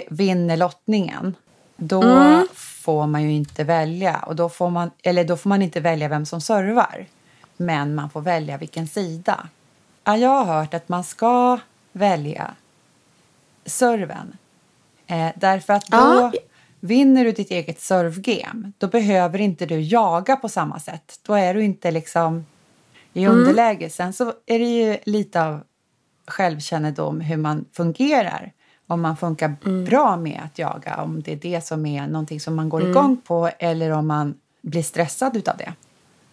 vinner 0.09 0.57
lottningen 0.57 1.35
då 1.77 2.01
mm. 2.01 2.47
får 2.53 3.07
man 3.07 3.23
ju 3.23 3.31
inte 3.31 3.63
välja 3.63 4.23
och 4.27 4.35
då 4.35 4.49
får 4.49 4.69
man, 4.69 4.91
eller 5.03 5.23
då 5.23 5.37
får 5.37 5.49
man 5.49 5.61
inte 5.61 5.79
välja 5.79 6.07
vem 6.07 6.25
som 6.25 6.41
servar. 6.41 7.05
Men 7.57 7.95
man 7.95 8.09
får 8.09 8.21
välja 8.21 8.57
vilken 8.57 8.87
sida. 8.87 9.47
Jag 10.03 10.29
har 10.29 10.45
hört 10.45 10.73
att 10.73 10.89
man 10.89 11.03
ska 11.03 11.59
välja 11.91 12.51
serven. 13.65 14.37
Eh, 15.07 15.29
därför 15.35 15.73
att 15.73 15.87
då 15.87 15.97
ja. 15.97 16.31
vinner 16.79 17.25
du 17.25 17.31
ditt 17.31 17.51
eget 17.51 17.81
servegame. 17.81 18.71
Då 18.77 18.87
behöver 18.87 19.41
inte 19.41 19.65
du 19.65 19.81
jaga 19.81 20.35
på 20.35 20.49
samma 20.49 20.79
sätt. 20.79 21.19
Då 21.21 21.33
är 21.33 21.53
du 21.53 21.63
inte 21.63 21.91
liksom 21.91 22.45
i 23.13 23.23
mm. 23.23 23.37
underläge. 23.37 23.89
Sen 23.89 24.13
så 24.13 24.33
är 24.45 24.59
det 24.59 24.65
ju 24.65 24.97
lite 25.03 25.43
av 25.43 25.61
självkännedom 26.27 27.21
hur 27.21 27.37
man 27.37 27.65
fungerar 27.73 28.51
om 28.87 29.01
man 29.01 29.17
funkar 29.17 29.55
mm. 29.65 29.85
bra 29.85 30.17
med 30.17 30.41
att 30.45 30.59
jaga, 30.59 30.95
om 30.95 31.21
det 31.21 31.31
är 31.31 31.35
det 31.35 31.65
som 31.65 31.85
är 31.85 32.07
någonting 32.07 32.39
som 32.39 32.55
man 32.55 32.69
går 32.69 32.79
mm. 32.79 32.91
igång 32.91 33.17
på 33.17 33.49
eller 33.59 33.91
om 33.91 34.07
man 34.07 34.35
blir 34.61 34.83
stressad 34.83 35.37
utav 35.37 35.57
det. 35.57 35.73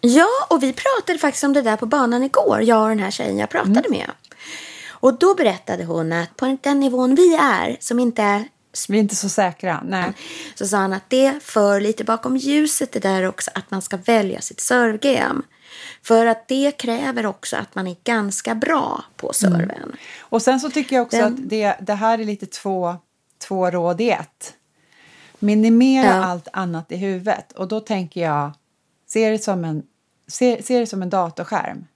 Ja, 0.00 0.28
och 0.50 0.62
vi 0.62 0.72
pratade 0.72 1.18
faktiskt 1.18 1.44
om 1.44 1.52
det 1.52 1.62
där 1.62 1.76
på 1.76 1.86
banan 1.86 2.22
igår, 2.22 2.62
jag 2.62 2.82
och 2.82 2.88
den 2.88 2.98
här 2.98 3.10
tjejen 3.10 3.38
jag 3.38 3.50
pratade 3.50 3.88
mm. 3.88 3.90
med. 3.90 4.10
Och 4.88 5.18
då 5.18 5.34
berättade 5.34 5.84
hon 5.84 6.12
att 6.12 6.36
på 6.36 6.56
den 6.60 6.80
nivån 6.80 7.14
vi 7.14 7.34
är, 7.34 7.76
som 7.80 7.98
inte 7.98 8.22
är 8.22 8.44
vi 8.88 8.98
är 8.98 9.00
inte 9.00 9.16
så 9.16 9.28
säkra. 9.28 9.82
Nej. 9.84 10.12
Så 10.54 10.66
sa 10.66 10.76
han 10.76 10.92
att 10.92 11.10
det 11.10 11.42
för 11.42 11.80
lite 11.80 12.04
bakom 12.04 12.36
ljuset 12.36 12.92
det 12.92 12.98
där 12.98 13.24
också 13.24 13.50
att 13.54 13.70
man 13.70 13.82
ska 13.82 13.96
välja 13.96 14.40
sitt 14.40 14.60
servegame. 14.60 15.42
För 16.02 16.26
att 16.26 16.48
det 16.48 16.78
kräver 16.78 17.26
också 17.26 17.56
att 17.56 17.74
man 17.74 17.86
är 17.86 17.96
ganska 18.04 18.54
bra 18.54 19.04
på 19.16 19.26
mm. 19.26 19.34
serven. 19.58 19.82
Mm. 19.82 19.96
Och 20.20 20.42
sen 20.42 20.60
så 20.60 20.70
tycker 20.70 20.96
jag 20.96 21.02
också 21.02 21.16
Den... 21.16 21.34
att 21.34 21.48
det, 21.48 21.76
det 21.80 21.94
här 21.94 22.18
är 22.18 22.24
lite 22.24 22.46
två, 22.46 22.96
två 23.38 23.70
råd 23.70 24.00
i 24.00 24.10
ett. 24.10 24.54
Minimera 25.38 26.06
ja. 26.06 26.24
allt 26.24 26.48
annat 26.52 26.92
i 26.92 26.96
huvudet. 26.96 27.52
Och 27.52 27.68
då 27.68 27.80
tänker 27.80 28.20
jag, 28.20 28.50
se 29.06 29.30
det 29.30 29.38
som 29.38 29.64
en, 29.64 29.82
se, 30.28 30.62
se 30.62 30.78
det 30.78 30.86
som 30.86 31.02
en 31.02 31.10
datorskärm. 31.10 31.86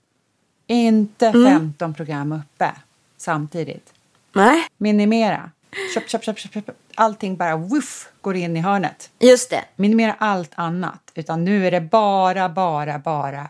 Inte 0.67 1.27
mm. 1.27 1.53
15 1.53 1.95
program 1.95 2.33
uppe 2.33 2.73
samtidigt. 3.17 3.93
Nej. 4.33 4.67
Minimera. 4.77 5.51
Köp, 5.95 6.09
köp, 6.09 6.25
köp, 6.25 6.39
köp, 6.39 6.71
Allting 6.95 7.37
bara 7.37 7.57
woof, 7.57 8.09
går 8.21 8.37
in 8.37 8.57
i 8.57 8.61
hörnet. 8.61 9.11
Just 9.19 9.51
det. 9.51 9.65
Minimera 9.77 10.17
allt 10.19 10.53
annat. 10.55 11.13
Utan 11.15 11.45
nu 11.45 11.67
är 11.67 11.71
det 11.71 11.81
bara, 11.81 12.49
bara, 12.49 12.99
bara 12.99 13.49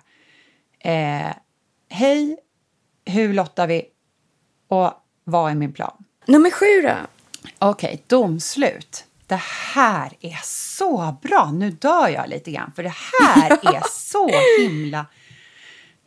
Eh, 0.85 1.33
Hej, 1.89 2.37
hur 3.05 3.35
lottar 3.35 3.67
vi? 3.67 3.85
Och 4.69 4.93
vad 5.25 5.51
är 5.51 5.55
min 5.55 5.73
plan? 5.73 6.05
Nummer 6.27 6.51
sju 6.51 6.89
då? 6.89 6.97
Okej, 7.59 7.89
okay, 7.89 7.99
domslut. 8.07 9.05
Det 9.27 9.41
här 9.75 10.13
är 10.21 10.39
så 10.45 11.17
bra. 11.23 11.51
Nu 11.53 11.71
dör 11.71 12.09
jag 12.09 12.29
lite 12.29 12.51
grann, 12.51 12.73
för 12.77 12.83
det 12.83 12.95
här 13.23 13.51
är 13.75 13.83
så 13.91 14.31
himla, 14.61 15.07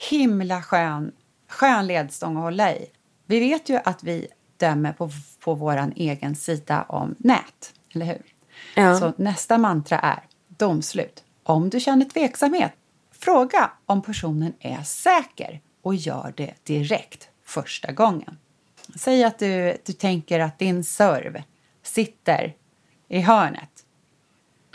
himla 0.09 0.61
skön, 0.61 1.11
skön 1.49 1.87
ledstång 1.87 2.37
att 2.37 2.43
hålla 2.43 2.73
i. 2.73 2.85
Vi 3.25 3.39
vet 3.39 3.69
ju 3.69 3.79
att 3.83 4.03
vi 4.03 4.27
dömer 4.57 4.93
på, 4.93 5.09
på 5.39 5.53
vår 5.53 5.91
egen 5.95 6.35
sida 6.35 6.85
om 6.89 7.15
nät, 7.19 7.73
eller 7.93 8.05
hur? 8.05 8.21
Ja. 8.75 8.99
Så 8.99 9.13
nästa 9.17 9.57
mantra 9.57 9.99
är 9.99 10.19
domslut. 10.47 11.23
Om 11.43 11.69
du 11.69 11.79
känner 11.79 12.05
tveksamhet, 12.05 12.73
Fråga 13.19 13.71
om 13.85 14.01
personen 14.01 14.53
är 14.59 14.83
säker 14.83 15.61
och 15.81 15.95
gör 15.95 16.33
det 16.37 16.53
direkt 16.63 17.29
första 17.43 17.91
gången. 17.91 18.37
Säg 18.95 19.23
att 19.23 19.39
du, 19.39 19.77
du 19.85 19.93
tänker 19.93 20.39
att 20.39 20.59
din 20.59 20.83
serv 20.83 21.43
sitter 21.83 22.55
i 23.07 23.19
hörnet. 23.19 23.85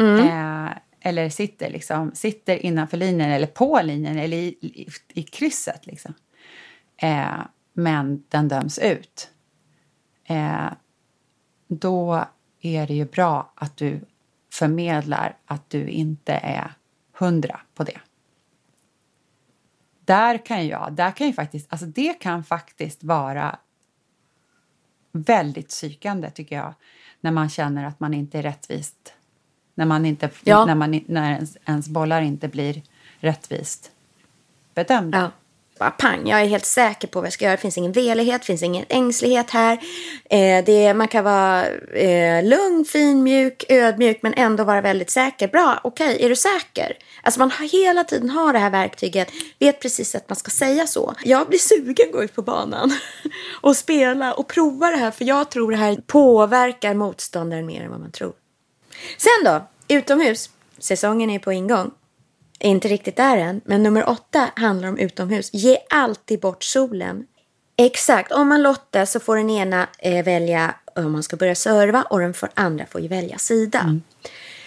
Mm. 0.01 0.19
Eh, 0.19 0.73
eller 1.01 1.31
sitter, 1.31 1.71
liksom, 1.71 2.11
sitter 2.15 2.57
innanför 2.67 2.97
linjen 2.97 3.31
eller 3.31 3.47
på 3.47 3.81
linjen 3.83 4.19
eller 4.19 4.37
i, 4.37 4.57
i, 4.61 4.89
i 5.09 5.23
krysset. 5.23 5.87
Liksom. 5.87 6.15
Eh, 6.97 7.41
men 7.73 8.25
den 8.29 8.49
döms 8.49 8.79
ut. 8.79 9.31
Eh, 10.25 10.69
då 11.69 12.25
är 12.61 12.87
det 12.87 12.95
ju 12.95 13.05
bra 13.05 13.53
att 13.55 13.77
du 13.77 14.01
förmedlar 14.53 15.37
att 15.45 15.71
du 15.71 15.89
inte 15.89 16.33
är 16.33 16.73
hundra 17.13 17.61
på 17.75 17.85
det 17.85 18.01
där 20.13 20.39
kan 20.39 20.67
jag, 20.67 20.93
där 20.93 21.11
kan 21.11 21.27
ju 21.27 21.33
faktiskt, 21.33 21.67
alltså 21.73 21.87
det 21.87 22.21
kan 22.21 22.45
faktiskt 22.45 23.05
vara 23.05 23.59
väldigt 25.13 25.69
psykande 25.69 26.31
tycker 26.31 26.57
jag. 26.57 26.75
När 27.21 27.31
man 27.31 27.49
känner 27.49 27.85
att 27.85 28.01
man 28.01 28.15
inte 28.15 28.39
är 28.39 28.43
rättvist. 28.43 29.15
När, 29.75 29.87
man 29.87 30.07
inte, 30.07 30.31
ja. 30.45 30.65
när, 30.65 30.75
man, 30.75 31.05
när 31.07 31.33
ens, 31.33 31.57
ens 31.65 31.89
bollar 31.89 32.23
inte 32.23 32.49
blir 32.49 32.83
rättvist 33.21 33.91
bedömda. 34.75 35.19
Ja 35.19 35.42
bara 35.83 35.91
pang, 35.91 36.29
jag 36.29 36.41
är 36.41 36.47
helt 36.47 36.67
säker 36.67 37.09
på 37.09 37.21
vad 37.21 37.27
jag 37.27 37.33
ska 37.33 37.45
göra. 37.45 37.57
Det 37.57 37.63
finns 37.63 37.79
ingen 37.79 37.93
velighet, 37.93 38.43
det 38.43 38.47
finns 38.47 38.63
ingen 38.63 38.85
ängslighet 38.89 39.51
här. 39.51 39.79
Eh, 40.31 40.65
det, 40.65 40.95
man 40.95 41.09
kan 41.09 41.25
vara 41.25 41.67
eh, 41.95 42.45
lugn, 42.45 42.85
fin, 42.85 43.23
mjuk, 43.23 43.65
ödmjuk 43.69 44.19
men 44.23 44.35
ändå 44.35 44.65
vara 44.65 44.81
väldigt 44.81 45.11
säker. 45.11 45.49
Bra, 45.49 45.81
okej, 45.85 46.15
okay, 46.15 46.25
är 46.25 46.29
du 46.29 46.37
säker? 46.37 46.97
Alltså 47.23 47.41
man 47.41 47.51
har 47.51 47.67
hela 47.67 48.05
tiden 48.05 48.31
har 48.31 48.53
det 48.53 48.59
här 48.59 48.71
verktyget, 48.71 49.29
vet 49.59 49.81
precis 49.81 50.15
att 50.15 50.29
man 50.29 50.37
ska 50.37 50.51
säga 50.51 50.87
så. 50.87 51.15
Jag 51.25 51.49
blir 51.49 51.59
sugen 51.59 52.07
att 52.07 52.13
gå 52.13 52.23
ut 52.25 52.35
på 52.35 52.43
banan 52.43 52.93
och 53.61 53.77
spela 53.77 54.35
och 54.35 54.49
prova 54.49 54.91
det 54.91 54.97
här 54.97 55.11
för 55.11 55.25
jag 55.25 55.51
tror 55.51 55.71
det 55.71 55.77
här 55.77 55.97
påverkar 56.07 56.95
motståndaren 56.95 57.67
mer 57.67 57.85
än 57.85 57.91
vad 57.91 58.01
man 58.01 58.13
tror. 58.13 58.33
Sen 59.17 59.45
då, 59.45 59.69
utomhus. 59.97 60.51
Säsongen 60.79 61.31
är 61.31 61.39
på 61.39 61.53
ingång 61.53 61.91
inte 62.69 62.89
riktigt 62.89 63.17
där 63.17 63.37
än, 63.37 63.61
men 63.65 63.83
nummer 63.83 64.09
åtta 64.09 64.51
handlar 64.57 64.89
om 64.89 64.99
utomhus. 64.99 65.51
Ge 65.53 65.79
alltid 65.91 66.41
bort 66.41 66.65
solen. 66.65 67.27
Exakt, 67.77 68.33
om 68.33 68.49
man 68.49 68.63
lottar 68.63 69.05
så 69.05 69.21
får 69.21 69.37
den 69.37 69.51
ena 69.51 69.89
eh, 69.99 70.25
välja 70.25 70.75
om 70.97 71.13
man 71.13 71.23
ska 71.23 71.37
börja 71.37 71.55
serva 71.55 72.03
och 72.03 72.21
den 72.21 72.35
andra 72.55 72.87
får 72.87 73.01
ju 73.01 73.09
välja 73.09 73.39
sida. 73.39 73.79
Mm. 73.79 74.03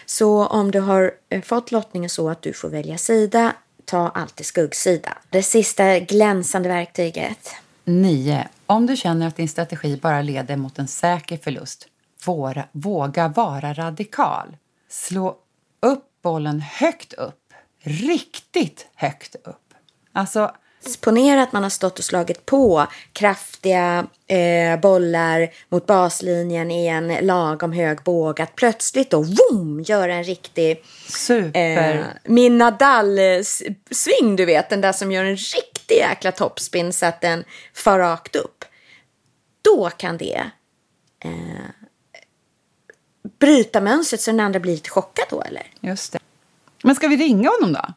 Så 0.05 0.45
om 0.45 0.71
du 0.71 0.79
har 0.79 1.11
eh, 1.29 1.41
fått 1.41 1.71
lottningen 1.71 2.09
så 2.09 2.29
att 2.29 2.41
du 2.41 2.53
får 2.53 2.69
välja 2.69 2.97
sida, 2.97 3.53
ta 3.85 4.09
alltid 4.09 4.45
skuggsida. 4.45 5.17
Det 5.29 5.43
sista 5.43 5.99
glänsande 5.99 6.69
verktyget. 6.69 7.49
9. 7.83 8.47
Om 8.65 8.85
du 8.85 8.95
känner 8.95 9.27
att 9.27 9.35
din 9.35 9.49
strategi 9.49 9.99
bara 10.01 10.21
leder 10.21 10.55
mot 10.55 10.79
en 10.79 10.87
säker 10.87 11.37
förlust, 11.37 11.87
våra, 12.25 12.65
våga 12.71 13.27
vara 13.27 13.73
radikal. 13.73 14.57
Slå 14.89 15.37
upp 15.81 16.03
bollen 16.21 16.61
högt 16.61 17.13
upp. 17.13 17.44
Riktigt 17.85 18.87
högt 18.95 19.35
upp. 19.43 19.73
Alltså, 20.13 20.51
Ponera 21.01 21.43
att 21.43 21.53
man 21.53 21.63
har 21.63 21.69
stått 21.69 21.99
och 21.99 22.05
slagit 22.05 22.45
på 22.45 22.87
kraftiga 23.13 24.07
eh, 24.27 24.79
bollar 24.79 25.49
mot 25.69 25.85
baslinjen 25.85 26.71
i 26.71 26.87
en 26.87 27.07
lagom 27.07 27.71
hög 27.71 28.03
båg. 28.03 28.41
Att 28.41 28.55
plötsligt 28.55 29.09
då, 29.09 29.21
vroom, 29.21 29.83
göra 29.87 30.13
en 30.13 30.23
riktig 30.23 30.83
super... 31.07 31.95
eh, 31.95 32.05
min 32.23 32.57
Nadal-sving, 32.57 34.35
du 34.35 34.45
vet. 34.45 34.69
Den 34.69 34.81
där 34.81 34.91
som 34.91 35.11
gör 35.11 35.23
en 35.23 35.35
riktig 35.37 35.95
jäkla 35.95 36.31
toppspin 36.31 36.93
så 36.93 37.05
att 37.05 37.21
den 37.21 37.43
far 37.73 37.99
rakt 37.99 38.35
upp. 38.35 38.65
Då 39.61 39.89
kan 39.89 40.17
det 40.17 40.43
eh, 41.23 41.31
bryta 43.39 43.81
mönstret 43.81 44.21
så 44.21 44.31
den 44.31 44.39
andra 44.39 44.59
blir 44.59 44.73
lite 44.73 44.89
chockad 44.89 45.25
då, 45.29 45.41
eller? 45.41 45.67
Just 45.81 46.13
det. 46.13 46.19
Men 46.85 46.95
ska 46.95 47.07
vi 47.07 47.17
ringa 47.17 47.49
honom 47.49 47.73
då? 47.73 47.93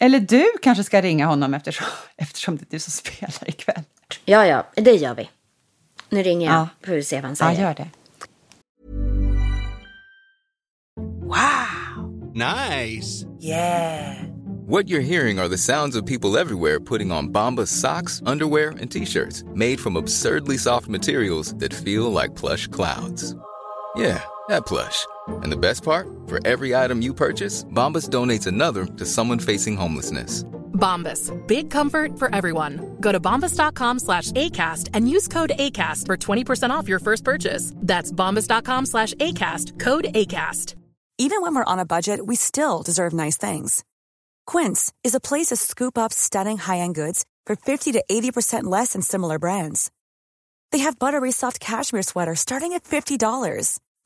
Eller 0.00 0.20
du 0.20 0.44
kanske 0.62 0.84
ska 0.84 1.02
ringa 1.02 1.26
honom 1.26 1.54
eftersom, 1.54 1.86
eftersom 2.16 2.56
det 2.56 2.62
är 2.62 2.70
du 2.70 2.78
som 2.78 2.90
spelar 2.92 3.48
ikväll. 3.48 3.82
Ja, 4.24 4.46
ja, 4.46 4.66
det 4.74 4.92
gör 4.92 5.14
vi. 5.14 5.30
Nu 6.08 6.22
ringer 6.22 6.46
jag. 6.46 6.54
Ja. 6.54 6.68
Får 6.86 6.92
vi 6.92 7.04
se 7.04 7.16
vad 7.16 7.24
han 7.24 7.36
Ja, 7.40 7.46
säger. 7.46 7.62
gör 7.62 7.74
det. 7.74 7.88
Nice. 12.34 13.24
What 14.66 14.86
you're 14.86 15.00
hearing 15.00 15.38
are 15.38 15.48
the 15.48 15.58
sounds 15.58 15.96
of 15.96 16.04
people 16.06 16.36
everywhere 16.36 16.78
putting 16.80 17.10
on 17.12 17.28
Bombas 17.32 17.68
socks, 17.68 18.22
underwear, 18.26 18.70
and 18.80 18.90
t-shirts 18.90 19.44
made 19.54 19.80
from 19.80 19.96
absurdly 19.96 20.58
soft 20.58 20.88
materials 20.88 21.54
that 21.58 21.72
feel 21.72 22.12
like 22.12 22.34
plush 22.36 22.68
clouds. 22.68 23.34
Yeah, 23.96 24.20
that 24.48 24.66
plush. 24.66 25.06
And 25.42 25.52
the 25.52 25.56
best 25.56 25.82
part? 25.82 26.08
For 26.26 26.38
every 26.46 26.74
item 26.74 27.02
you 27.02 27.14
purchase, 27.14 27.64
Bombas 27.64 28.08
donates 28.08 28.46
another 28.46 28.84
to 28.86 29.04
someone 29.04 29.38
facing 29.38 29.76
homelessness. 29.76 30.44
Bombas. 30.78 31.32
Big 31.46 31.70
comfort 31.70 32.18
for 32.18 32.34
everyone. 32.34 32.96
Go 33.00 33.12
to 33.12 33.20
bombas.com 33.20 33.98
slash 33.98 34.30
ACAST 34.32 34.90
and 34.94 35.10
use 35.10 35.28
code 35.28 35.52
ACAST 35.58 36.06
for 36.06 36.16
20% 36.16 36.70
off 36.70 36.88
your 36.88 37.00
first 37.00 37.24
purchase. 37.24 37.72
That's 37.76 38.12
bombas.com 38.12 38.86
slash 38.86 39.14
ACAST. 39.14 39.78
Code 39.78 40.04
ACAST. 40.14 40.76
Even 41.18 41.42
when 41.42 41.52
we're 41.54 41.64
on 41.64 41.80
a 41.80 41.84
budget, 41.84 42.24
we 42.26 42.36
still 42.36 42.82
deserve 42.82 43.12
nice 43.12 43.36
things. 43.36 43.84
Quince 44.46 44.92
is 45.02 45.16
a 45.16 45.20
place 45.20 45.48
to 45.48 45.56
scoop 45.56 45.98
up 45.98 46.12
stunning 46.12 46.58
high-end 46.58 46.94
goods 46.94 47.24
for 47.44 47.56
50 47.56 47.92
to 47.92 48.04
80% 48.08 48.64
less 48.64 48.92
than 48.92 49.02
similar 49.02 49.38
brands. 49.40 49.90
They 50.70 50.78
have 50.78 50.98
buttery 50.98 51.32
soft 51.32 51.58
cashmere 51.58 52.02
sweaters 52.02 52.40
starting 52.40 52.72
at 52.74 52.84
$50, 52.84 53.80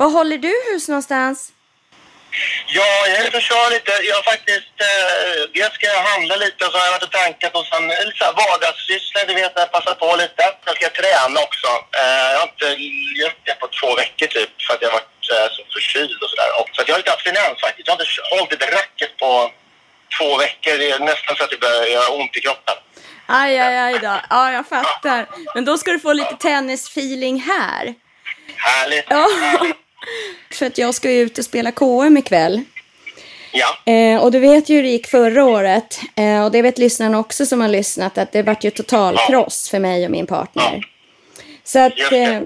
Var 0.00 0.10
håller 0.10 0.38
du 0.38 0.52
hus 0.68 0.88
någonstans? 0.88 1.52
Ja, 2.78 2.90
jag 3.10 3.18
är 3.26 3.36
och 3.36 3.42
kör 3.50 3.70
lite. 3.76 3.92
Jag 4.12 4.24
faktiskt... 4.32 4.74
Eh, 4.88 5.38
dels 5.54 5.74
ska 5.74 5.86
jag 5.86 6.02
handla 6.12 6.36
lite 6.44 6.60
och 6.64 6.72
så 6.72 6.78
har 6.78 6.86
jag 6.86 6.92
varit 6.96 7.08
och 7.10 7.16
tankat 7.22 7.52
och 7.58 7.66
sen 7.70 7.82
lite 8.08 8.18
så 8.20 8.24
här 8.28 8.36
vardagssysslor, 8.42 9.24
du 9.28 9.34
vet, 9.34 9.52
jag 9.54 9.72
passar 9.76 9.94
på 9.94 10.08
lite. 10.22 10.42
Jag 10.66 10.76
ska 10.76 10.88
träna 11.02 11.38
också. 11.46 11.70
Eh, 12.00 12.28
jag 12.32 12.38
har 12.42 12.48
inte 12.54 12.68
gjort 13.20 13.40
det 13.48 13.54
på 13.62 13.66
två 13.78 13.90
veckor 14.02 14.26
typ 14.36 14.52
för 14.64 14.74
att 14.74 14.82
jag 14.82 14.88
har 14.90 14.98
varit 15.00 15.24
eh, 15.34 15.46
så 15.54 15.60
förkyld 15.74 16.18
och 16.22 16.30
sådär. 16.30 16.48
Så 16.74 16.78
att 16.80 16.88
jag 16.88 16.94
har 16.94 17.02
lite 17.02 17.12
abstinens 17.16 17.60
faktiskt. 17.66 17.86
Jag 17.88 17.92
har 17.94 18.00
inte 18.02 18.12
hållit 18.34 18.52
ett 18.52 18.74
racket 18.78 19.12
på 19.22 19.30
två 20.16 20.28
veckor. 20.44 20.72
Det 20.80 20.90
är 20.90 20.98
nästan 21.12 21.36
så 21.36 21.42
att 21.44 21.52
det 21.54 21.60
börjar 21.66 21.86
göra 21.96 22.08
ont 22.20 22.36
i 22.38 22.40
kroppen. 22.46 22.76
Aj, 23.26 23.58
aj, 23.66 23.76
aj 23.86 23.98
då. 24.06 24.14
Ja, 24.30 24.52
jag 24.52 24.66
fattar. 24.68 25.20
Men 25.54 25.64
då 25.64 25.78
ska 25.78 25.90
du 25.90 26.00
få 26.00 26.12
lite 26.12 26.36
tennisfeeling 26.36 27.40
här. 27.40 27.94
Härligt. 28.56 29.06
Ja. 29.08 29.26
För 30.52 30.66
att 30.66 30.78
jag 30.78 30.94
ska 30.94 31.10
ju 31.10 31.20
ut 31.20 31.38
och 31.38 31.44
spela 31.44 31.72
KM 31.72 32.16
ikväll. 32.16 32.62
Ja. 33.52 33.92
Eh, 33.92 34.22
och 34.22 34.30
du 34.30 34.38
vet 34.38 34.68
ju 34.68 34.76
hur 34.76 34.82
det 34.82 34.88
gick 34.88 35.06
förra 35.06 35.44
året. 35.44 36.00
Eh, 36.16 36.44
och 36.44 36.52
det 36.52 36.62
vet 36.62 36.78
lyssnarna 36.78 37.18
också 37.18 37.46
som 37.46 37.60
har 37.60 37.68
lyssnat. 37.68 38.18
Att 38.18 38.32
det 38.32 38.42
vart 38.42 38.64
ju 38.64 38.70
totalkross 38.70 39.70
för 39.70 39.78
mig 39.78 40.04
och 40.04 40.10
min 40.10 40.26
partner. 40.26 40.86
Så 41.64 41.78
att, 41.78 42.12
eh, 42.12 42.40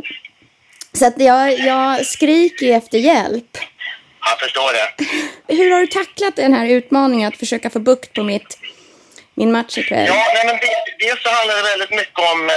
så 0.93 1.07
att 1.07 1.21
jag, 1.21 1.59
jag 1.59 2.07
skriker 2.07 2.67
ju 2.67 2.73
efter 2.73 2.99
hjälp. 2.99 3.59
Jag 4.21 4.41
förstår 4.41 4.73
det. 4.73 5.05
Hur 5.55 5.71
har 5.71 5.81
du 5.81 5.87
tacklat 5.87 6.37
den 6.37 6.55
här 6.55 6.67
utmaningen 6.67 7.29
att 7.29 7.37
försöka 7.37 7.71
få 7.71 7.79
bukt 7.79 8.13
på 8.13 8.23
mitt, 8.23 8.59
min 9.35 9.53
match 9.53 9.79
ikväll? 9.79 10.07
Ja, 10.07 10.25
nej, 10.35 10.47
men 10.47 10.57
det, 10.57 11.07
dels 11.07 11.23
så 11.23 11.29
handlar 11.29 11.57
det 11.57 11.63
väldigt 11.63 11.91
mycket 11.91 12.19
om... 12.19 12.51
Eh, 12.51 12.57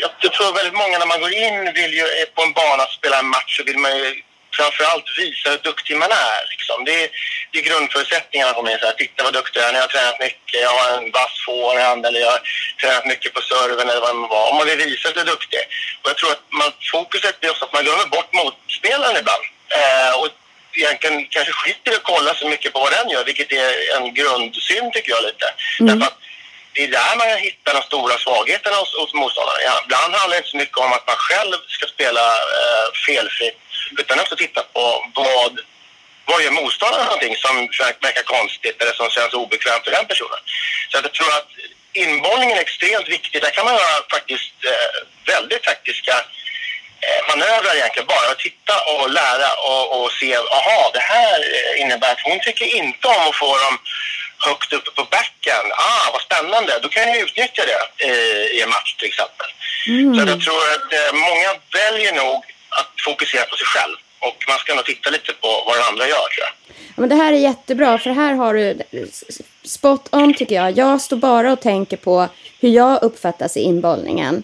jag, 0.00 0.32
tror 0.32 0.54
väldigt 0.54 0.74
många 0.82 0.98
när 0.98 1.06
man 1.06 1.20
går 1.20 1.32
in 1.32 1.72
vill 1.74 1.94
ju 1.94 2.04
på 2.34 2.42
en 2.42 2.52
bana 2.52 2.84
spela 2.98 3.18
en 3.18 3.26
match 3.26 3.56
så 3.56 3.64
vill 3.64 3.78
man 3.78 3.98
ju 3.98 4.22
framförallt 4.56 5.18
visa 5.18 5.50
hur 5.50 5.58
duktig 5.58 5.96
man 5.96 6.10
är. 6.10 6.40
Liksom. 6.50 6.84
Det, 6.84 7.04
är, 7.04 7.08
det 7.50 7.58
är 7.58 7.62
grundförutsättningarna 7.62 8.54
för 8.54 8.62
mig. 8.62 8.78
Så 8.80 8.86
här, 8.86 8.92
Titta 8.92 9.24
vad 9.24 9.32
duktig 9.32 9.60
jag 9.60 9.68
är. 9.68 9.74
Jag 9.74 9.80
har 9.80 9.88
tränat 9.88 10.20
mycket, 10.20 10.60
jag 10.60 10.70
har 10.70 10.98
en 10.98 11.10
vass 11.10 11.34
forehand 11.46 12.06
eller 12.06 12.20
jag 12.20 12.30
har 12.30 12.42
tränat 12.80 13.06
mycket 13.06 13.34
på 13.34 13.40
serven 13.40 13.88
eller 13.88 14.00
vad 14.00 14.14
det 14.16 14.28
var. 14.36 14.50
Om 14.50 14.56
man 14.56 14.66
vill 14.66 14.78
visa 14.78 15.08
att 15.08 15.14
du 15.14 15.20
är 15.20 15.34
duktig. 15.34 15.62
Och 16.02 16.10
jag 16.10 16.16
tror 16.16 16.32
att 16.32 16.44
man, 16.48 16.72
fokuset 16.92 17.40
blir 17.40 17.50
också 17.50 17.64
att 17.64 17.72
man 17.72 17.84
glömmer 17.84 18.06
bort 18.06 18.32
motspelaren 18.32 19.16
ibland. 19.16 19.44
Eh, 19.78 20.12
och 20.20 20.28
egentligen 20.72 21.26
kanske 21.30 21.52
skiter 21.52 21.92
i 21.92 21.94
att 21.94 22.02
kolla 22.02 22.34
så 22.34 22.48
mycket 22.48 22.72
på 22.72 22.80
vad 22.80 22.92
den 22.92 23.08
gör, 23.08 23.24
vilket 23.24 23.52
är 23.52 23.96
en 23.96 24.14
grundsynd 24.14 24.92
tycker 24.92 25.10
jag 25.10 25.22
lite. 25.22 25.46
Därför 25.78 26.06
att 26.06 26.18
det 26.72 26.84
är 26.84 26.88
där 26.88 27.16
man 27.16 27.38
hittar 27.38 27.74
de 27.74 27.82
stora 27.82 28.18
svagheterna 28.18 28.76
hos, 28.76 28.94
hos 29.00 29.14
motståndarna. 29.14 29.62
Ja, 29.64 29.80
ibland 29.84 30.14
handlar 30.14 30.36
det 30.36 30.36
inte 30.36 30.48
så 30.48 30.56
mycket 30.56 30.78
om 30.78 30.92
att 30.92 31.06
man 31.06 31.16
själv 31.16 31.56
ska 31.68 31.86
spela 31.86 32.26
eh, 32.58 32.86
felfritt 33.06 33.58
utan 33.98 34.20
också 34.20 34.36
titta 34.36 34.62
på 34.72 35.10
vad, 35.14 35.60
vad 36.24 36.42
gör 36.42 36.50
motståndaren 36.50 37.04
någonting 37.04 37.36
som 37.36 37.54
verkar 38.00 38.22
konstigt 38.22 38.82
eller 38.82 38.92
som 38.92 39.10
känns 39.10 39.34
obekvämt 39.34 39.84
för 39.84 39.90
den 39.90 40.06
personen. 40.06 40.40
Så 40.88 40.96
jag 40.96 41.12
tror 41.12 41.28
att 41.38 41.48
inbollningen 41.92 42.56
är 42.56 42.60
extremt 42.60 43.08
viktig. 43.08 43.42
Där 43.42 43.50
kan 43.50 43.64
man 43.64 43.74
göra 43.74 44.02
faktiskt 44.10 44.54
eh, 44.64 45.32
väldigt 45.32 45.62
taktiska 45.62 46.14
eh, 47.04 47.20
manövrar 47.28 47.74
egentligen. 47.76 48.06
Bara 48.06 48.30
att 48.30 48.38
titta 48.38 48.74
och 48.92 49.10
lära 49.10 49.50
och, 49.68 49.86
och 49.96 50.12
se, 50.12 50.36
aha, 50.36 50.90
det 50.94 51.00
här 51.00 51.38
eh, 51.54 51.80
innebär 51.80 52.12
att 52.12 52.20
hon 52.24 52.40
tycker 52.40 52.64
inte 52.64 53.08
om 53.08 53.28
att 53.28 53.36
få 53.36 53.58
dem 53.58 53.78
högt 54.38 54.72
uppe 54.72 54.90
på 54.90 55.04
backen. 55.04 55.64
Ah, 55.72 56.10
vad 56.12 56.22
spännande. 56.22 56.78
Då 56.82 56.88
kan 56.88 57.08
jag 57.08 57.16
utnyttja 57.16 57.62
det 57.70 58.06
eh, 58.06 58.56
i 58.56 58.62
en 58.62 58.70
match 58.70 58.94
till 58.94 59.08
exempel. 59.08 59.46
Så 60.14 60.22
att 60.22 60.28
jag 60.28 60.40
tror 60.40 60.62
att 60.74 60.92
eh, 60.92 61.12
många 61.12 61.50
väljer 61.72 62.12
nog 62.12 62.44
att 62.80 62.92
fokusera 63.04 63.44
på 63.44 63.56
sig 63.56 63.66
själv. 63.66 63.96
Och 64.26 64.36
man 64.48 64.58
ska 64.58 64.74
nog 64.74 64.84
titta 64.84 65.10
lite 65.10 65.32
på 65.32 65.48
vad 65.66 65.76
den 65.76 65.84
andra 65.90 66.04
gör 66.08 66.26
tror 66.32 66.44
jag. 66.46 66.52
Ja, 66.88 67.00
men 67.00 67.08
det 67.08 67.14
här 67.14 67.32
är 67.32 67.36
jättebra 67.36 67.98
för 67.98 68.10
här 68.10 68.34
har 68.34 68.54
du 68.54 68.78
spot 69.64 70.08
on 70.12 70.34
tycker 70.34 70.54
jag. 70.54 70.78
Jag 70.78 71.00
står 71.00 71.16
bara 71.16 71.52
och 71.52 71.60
tänker 71.60 71.96
på 71.96 72.28
hur 72.60 72.68
jag 72.68 73.02
uppfattas 73.02 73.56
i 73.56 73.60
inbollningen. 73.60 74.42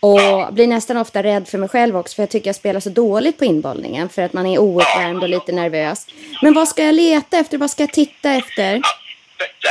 Och 0.00 0.52
blir 0.52 0.66
nästan 0.66 0.96
ofta 0.96 1.22
rädd 1.22 1.48
för 1.48 1.58
mig 1.58 1.68
själv 1.68 1.96
också 1.96 2.14
för 2.14 2.22
jag 2.22 2.30
tycker 2.30 2.48
jag 2.48 2.56
spelar 2.56 2.80
så 2.80 2.88
dåligt 2.90 3.38
på 3.38 3.44
inbollningen 3.44 4.08
för 4.08 4.22
att 4.22 4.32
man 4.32 4.46
är 4.46 4.58
ouppvärmd 4.58 5.22
och 5.22 5.28
lite 5.28 5.52
nervös. 5.52 6.06
Men 6.42 6.54
vad 6.54 6.68
ska 6.68 6.84
jag 6.84 6.94
leta 6.94 7.38
efter? 7.38 7.58
Vad 7.58 7.70
ska 7.70 7.82
jag 7.82 7.92
titta 7.92 8.30
efter? 8.30 8.80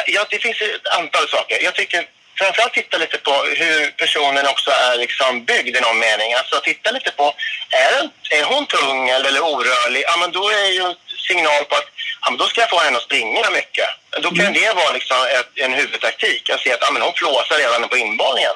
Ja, 0.08 0.26
det 0.30 0.38
finns 0.38 0.62
ett 0.62 0.88
antal 1.00 1.28
saker. 1.28 1.64
Jag 1.64 1.76
tycker 1.76 2.10
framförallt 2.40 2.74
titta 2.74 2.98
lite 2.98 3.18
på 3.18 3.34
hur 3.62 3.92
personen 4.02 4.46
också 4.54 4.72
är 4.72 4.96
liksom 4.98 5.46
byggd 5.46 5.78
i 5.78 5.82
någon 5.82 6.00
mening. 6.00 6.34
Alltså 6.34 6.56
titta 6.60 6.92
lite 6.92 7.12
på, 7.12 7.26
är, 7.70 7.92
den, 7.98 8.10
är 8.30 8.44
hon 8.44 8.66
tung 8.66 9.10
eller, 9.10 9.42
orörlig? 9.54 10.04
Ja, 10.08 10.18
men 10.18 10.32
då 10.32 10.50
är 10.50 10.70
ju 10.78 10.82
en 10.90 10.96
signal 11.28 11.64
på 11.70 11.76
att 11.76 11.90
ja, 12.22 12.36
då 12.40 12.46
ska 12.48 12.62
jag 12.62 12.70
få 12.70 12.80
henne 12.80 12.98
att 12.98 13.04
springa 13.04 13.50
mycket. 13.50 13.90
Då 14.24 14.30
kan 14.32 14.54
det 14.54 14.74
vara 14.76 14.92
liksom 14.92 15.18
ett, 15.38 15.52
en 15.56 15.74
huvudtaktik. 15.74 16.50
Jag 16.50 16.60
ser 16.60 16.74
att 16.74 16.82
ja, 16.82 16.92
men 16.92 17.02
hon 17.02 17.14
flåsar 17.14 17.58
redan 17.58 17.90
på 17.90 17.98
inbollningen. 17.98 18.56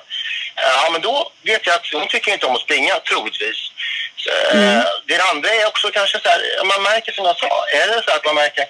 Ja, 0.55 0.89
men 0.91 1.01
då 1.01 1.31
vet 1.43 1.67
jag 1.67 1.75
att 1.75 1.87
hon 1.93 2.07
tycker 2.07 2.31
inte 2.33 2.45
om 2.45 2.55
att 2.55 2.61
springa, 2.61 2.99
troligtvis. 2.99 3.59
Eh, 4.51 4.83
Det 5.05 5.19
andra 5.31 5.49
är 5.49 5.67
också 5.67 5.91
kanske 5.91 6.19
så 6.19 6.29
här, 6.29 6.41
man 6.65 6.83
märker 6.83 7.11
som 7.11 7.25
jag 7.25 7.37
sa, 7.37 7.65
är 7.67 7.87
det 7.87 8.03
så 8.05 8.11
att 8.11 8.25
man 8.25 8.35
märker 8.35 8.65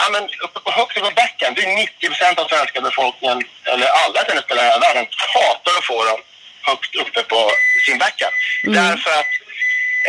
Ja, 0.00 0.08
men 0.12 0.22
uppe 0.44 0.60
på 0.60 0.70
högt 0.70 0.94
på 0.94 1.10
backen, 1.22 1.54
det 1.54 1.62
är 1.62 1.76
90 1.76 2.06
procent 2.08 2.38
av 2.38 2.48
svenska 2.48 2.80
befolkningen, 2.80 3.38
eller 3.64 3.86
alla 3.86 4.24
tennisspelare 4.24 4.66
i 4.66 4.68
hela 4.68 4.78
världen, 4.86 5.06
hatar 5.34 5.72
att 5.78 5.84
få 5.84 6.04
dem 6.04 6.20
högt 6.62 6.94
uppe 6.96 7.22
på 7.22 7.50
sin 7.86 7.98
backhand. 7.98 8.34
Därför 8.80 9.10
att 9.10 9.32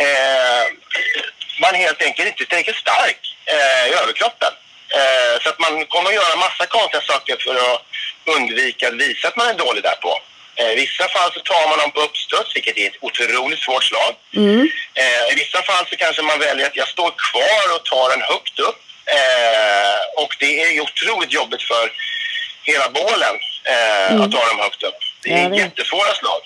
eh, 0.04 0.64
man 1.60 1.74
helt 1.74 2.02
enkelt 2.02 2.28
inte 2.28 2.42
är 2.42 2.46
tillräckligt 2.46 2.76
stark 2.86 3.20
eh, 3.54 3.84
i 3.90 3.92
överkroppen. 4.02 4.52
Eh, 4.98 5.34
så 5.42 5.48
att 5.48 5.58
man 5.58 5.86
kommer 5.86 6.08
att 6.10 6.14
göra 6.20 6.36
massa 6.36 6.66
konstiga 6.66 7.02
saker 7.02 7.36
för 7.44 7.54
att 7.54 7.82
undvika 8.36 8.88
att 8.88 8.94
visa 8.94 9.28
att 9.28 9.36
man 9.36 9.48
är 9.48 9.54
dålig 9.54 9.82
därpå. 9.82 10.12
Eh, 10.56 10.70
I 10.72 10.76
vissa 10.76 11.08
fall 11.08 11.30
så 11.32 11.40
tar 11.40 11.68
man 11.68 11.78
dem 11.78 11.90
på 11.90 12.00
uppstuds, 12.00 12.56
vilket 12.56 12.76
är 12.76 12.86
ett 12.86 12.98
otroligt 13.00 13.58
svårt 13.66 13.84
slag. 13.84 14.12
Eh, 14.94 15.32
I 15.32 15.34
vissa 15.34 15.62
fall 15.62 15.84
så 15.90 15.96
kanske 15.96 16.22
man 16.22 16.38
väljer 16.38 16.66
att 16.66 16.76
jag 16.76 16.88
står 16.88 17.10
kvar 17.28 17.64
och 17.74 17.84
tar 17.84 18.10
den 18.10 18.22
högt 18.22 18.58
upp. 18.58 18.80
Eh, 19.18 20.22
och 20.22 20.36
det 20.38 20.62
är 20.62 20.70
ju 20.72 20.80
otroligt 20.80 21.32
jobbigt 21.32 21.62
för 21.62 21.92
hela 22.62 22.88
bålen 22.88 23.34
eh, 23.64 24.20
att 24.20 24.32
ta 24.32 24.48
dem 24.48 24.58
högt 24.58 24.82
upp. 24.82 25.00
Det 25.22 25.32
är 25.32 25.54
jättesvåra 25.54 26.14
slag. 26.14 26.40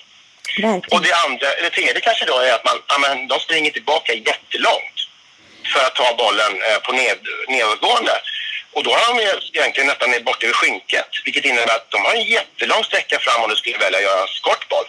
Verkligen. 0.59 0.98
Och 0.98 1.03
det 1.07 1.14
andra, 1.14 1.46
eller 1.53 1.70
tredje 1.70 2.00
kanske 2.00 2.24
då 2.24 2.38
är 2.38 2.53
att 2.55 2.64
man, 2.64 2.79
ja, 2.88 2.98
men 2.98 3.29
de 3.29 3.40
springer 3.40 3.70
tillbaka 3.70 4.12
jättelångt 4.12 4.98
för 5.72 5.81
att 5.87 5.94
ta 5.94 6.14
bollen 6.18 6.53
eh, 6.68 6.79
på 6.79 6.92
ned, 6.92 7.18
nedåtgående. 7.48 8.12
Och 8.75 8.83
då 8.87 8.91
har 8.91 9.05
de 9.11 9.15
ju 9.25 9.31
egentligen 9.59 9.87
nästan 9.91 10.25
bort 10.25 10.43
över 10.45 10.55
skynket, 10.55 11.11
vilket 11.25 11.45
innebär 11.45 11.75
att 11.77 11.91
de 11.91 11.99
har 12.07 12.15
en 12.15 12.27
jättelång 12.37 12.85
sträcka 12.85 13.19
fram 13.19 13.43
om 13.45 13.51
du 13.51 13.57
skulle 13.57 13.79
välja 13.79 13.99
att 13.99 14.05
göra 14.05 14.23
en 14.23 14.35
skottboll. 14.41 14.87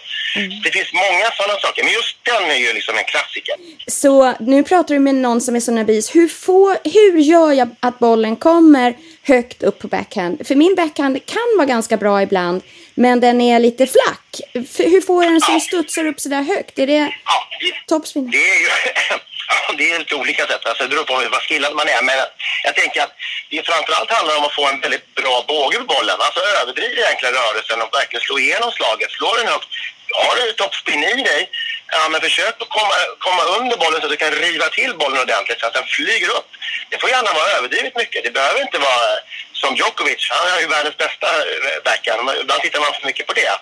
Det 0.64 0.70
finns 0.76 0.92
många 0.92 1.26
sådana 1.38 1.58
saker, 1.60 1.82
men 1.84 1.92
just 1.92 2.16
den 2.22 2.42
är 2.50 2.60
ju 2.64 2.72
liksom 2.72 2.94
en 2.98 3.04
klassiker. 3.04 3.54
Så 3.86 4.34
nu 4.40 4.62
pratar 4.62 4.94
du 4.94 5.00
med 5.00 5.14
någon 5.14 5.40
som 5.40 5.56
är 5.56 5.60
så 5.60 5.72
nervös. 5.72 6.14
Hur, 6.14 6.28
får, 6.28 6.76
hur 6.84 7.18
gör 7.18 7.52
jag 7.52 7.68
att 7.80 7.98
bollen 7.98 8.36
kommer 8.36 8.96
högt 9.22 9.62
upp 9.62 9.78
på 9.78 9.88
backhand? 9.88 10.46
För 10.46 10.54
min 10.54 10.74
backhand 10.74 11.26
kan 11.26 11.48
vara 11.56 11.66
ganska 11.66 11.96
bra 11.96 12.22
ibland, 12.22 12.62
men 12.94 13.20
den 13.20 13.40
är 13.40 13.58
lite 13.58 13.86
flack. 13.86 14.40
Hur 14.78 15.00
får 15.00 15.24
jag 15.24 15.32
den 15.32 15.40
som 15.40 15.60
studsar 15.60 16.06
upp 16.06 16.20
sådär 16.20 16.42
högt? 16.42 16.78
Är 16.78 16.86
det 16.86 16.92
Ja, 17.24 17.48
det, 17.60 17.88
toppspin? 17.88 18.30
Det 18.30 18.38
är 18.38 18.60
ju 18.60 18.66
ja, 19.48 19.74
det 19.78 19.90
är 19.90 19.98
lite 19.98 20.14
olika 20.14 20.46
sätt. 20.46 20.66
Alltså, 20.66 20.82
det 20.82 20.88
beror 20.88 21.04
på 21.04 21.14
vad 21.14 21.42
skillad 21.42 21.74
man 21.74 21.88
är. 21.88 22.02
Men 22.02 22.16
jag 22.64 22.74
tänker 22.74 23.02
att 23.02 23.14
det 23.50 23.66
framförallt 23.66 24.10
handlar 24.10 24.36
om 24.36 24.44
att 24.44 24.54
få 24.54 24.66
en 24.66 24.80
väldigt 24.80 25.14
bra 25.14 25.44
båge 25.48 25.78
på 25.78 25.84
bollen. 25.84 26.16
Alltså 26.20 26.40
överdriv 26.40 26.98
egentligen 26.98 27.34
rörelsen 27.34 27.82
och 27.82 27.94
verkligen 27.94 28.24
slå 28.26 28.38
igenom 28.38 28.70
slaget. 28.72 29.10
Slå 29.10 29.36
den 29.36 29.48
högt. 29.48 29.68
Har 30.12 30.36
du 30.36 30.52
toppspin 30.52 31.04
i 31.04 31.22
dig, 31.22 31.50
ja, 31.92 32.08
men 32.08 32.20
försök 32.20 32.54
att 32.62 32.68
komma, 32.68 32.94
komma 33.18 33.42
under 33.58 33.76
bollen 33.76 34.00
så 34.00 34.06
att 34.06 34.10
du 34.10 34.16
kan 34.16 34.30
riva 34.30 34.68
till 34.68 34.94
bollen 34.94 35.18
ordentligt 35.22 35.60
så 35.60 35.66
att 35.66 35.74
den 35.74 35.86
flyger 35.86 36.28
upp. 36.28 36.48
Det 36.90 36.98
får 37.00 37.10
gärna 37.10 37.32
vara 37.32 37.50
överdrivet 37.50 37.96
mycket. 37.96 38.24
Det 38.24 38.30
behöver 38.30 38.60
inte 38.60 38.78
vara 38.78 39.06
som 39.52 39.76
Djokovic. 39.76 40.28
Han 40.30 40.52
är 40.52 40.60
ju 40.60 40.66
världens 40.66 40.96
bästa 40.96 41.26
eh, 41.26 41.82
backhand. 41.84 42.30
Ibland 42.40 42.62
tittar 42.62 42.80
man 42.80 42.92
för 42.94 43.06
mycket 43.06 43.26
på 43.26 43.32
det. 43.32 43.52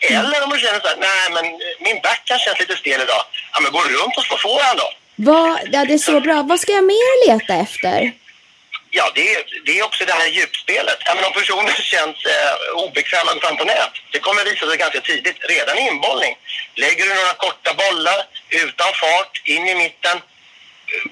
Eller 0.00 0.42
om 0.44 0.50
du 0.50 0.58
känner 0.58 0.80
så 0.80 0.88
här, 0.88 0.96
nej 0.96 1.30
men 1.30 1.44
min 1.80 2.00
backhand 2.02 2.40
känns 2.40 2.60
lite 2.60 2.76
stel 2.76 3.00
idag. 3.00 3.24
Ja 3.52 3.60
men 3.60 3.72
gå 3.72 3.80
runt 3.80 4.16
och 4.16 4.24
slå 4.24 4.36
forehand 4.36 4.78
då. 4.78 4.92
Vad, 5.16 5.60
ja, 5.72 5.84
det 5.84 5.94
är 5.94 5.98
så 5.98 6.20
bra. 6.20 6.42
Vad 6.42 6.60
ska 6.60 6.72
jag 6.72 6.84
mer 6.84 7.26
leta 7.26 7.54
efter? 7.54 8.12
Ja, 8.96 9.12
det 9.14 9.34
är, 9.34 9.44
det 9.66 9.78
är 9.78 9.84
också 9.84 10.04
det 10.04 10.12
här 10.12 10.26
djupspelet. 10.26 10.98
Ja, 11.04 11.14
men 11.14 11.24
om 11.24 11.32
personen 11.32 11.74
känns 11.94 12.18
eh, 12.24 12.84
obekväm 12.84 13.28
att 13.28 13.40
fram 13.40 13.56
på 13.56 13.64
nät, 13.64 13.94
det 14.12 14.18
kommer 14.18 14.44
visa 14.44 14.66
sig 14.68 14.76
ganska 14.76 15.00
tidigt, 15.00 15.38
redan 15.48 15.78
i 15.78 15.88
inbollning. 15.88 16.34
Lägger 16.74 17.04
du 17.04 17.14
några 17.14 17.34
korta 17.44 17.70
bollar 17.82 18.18
utan 18.50 18.90
fart, 19.02 19.42
in 19.44 19.68
i 19.68 19.74
mitten, 19.74 20.16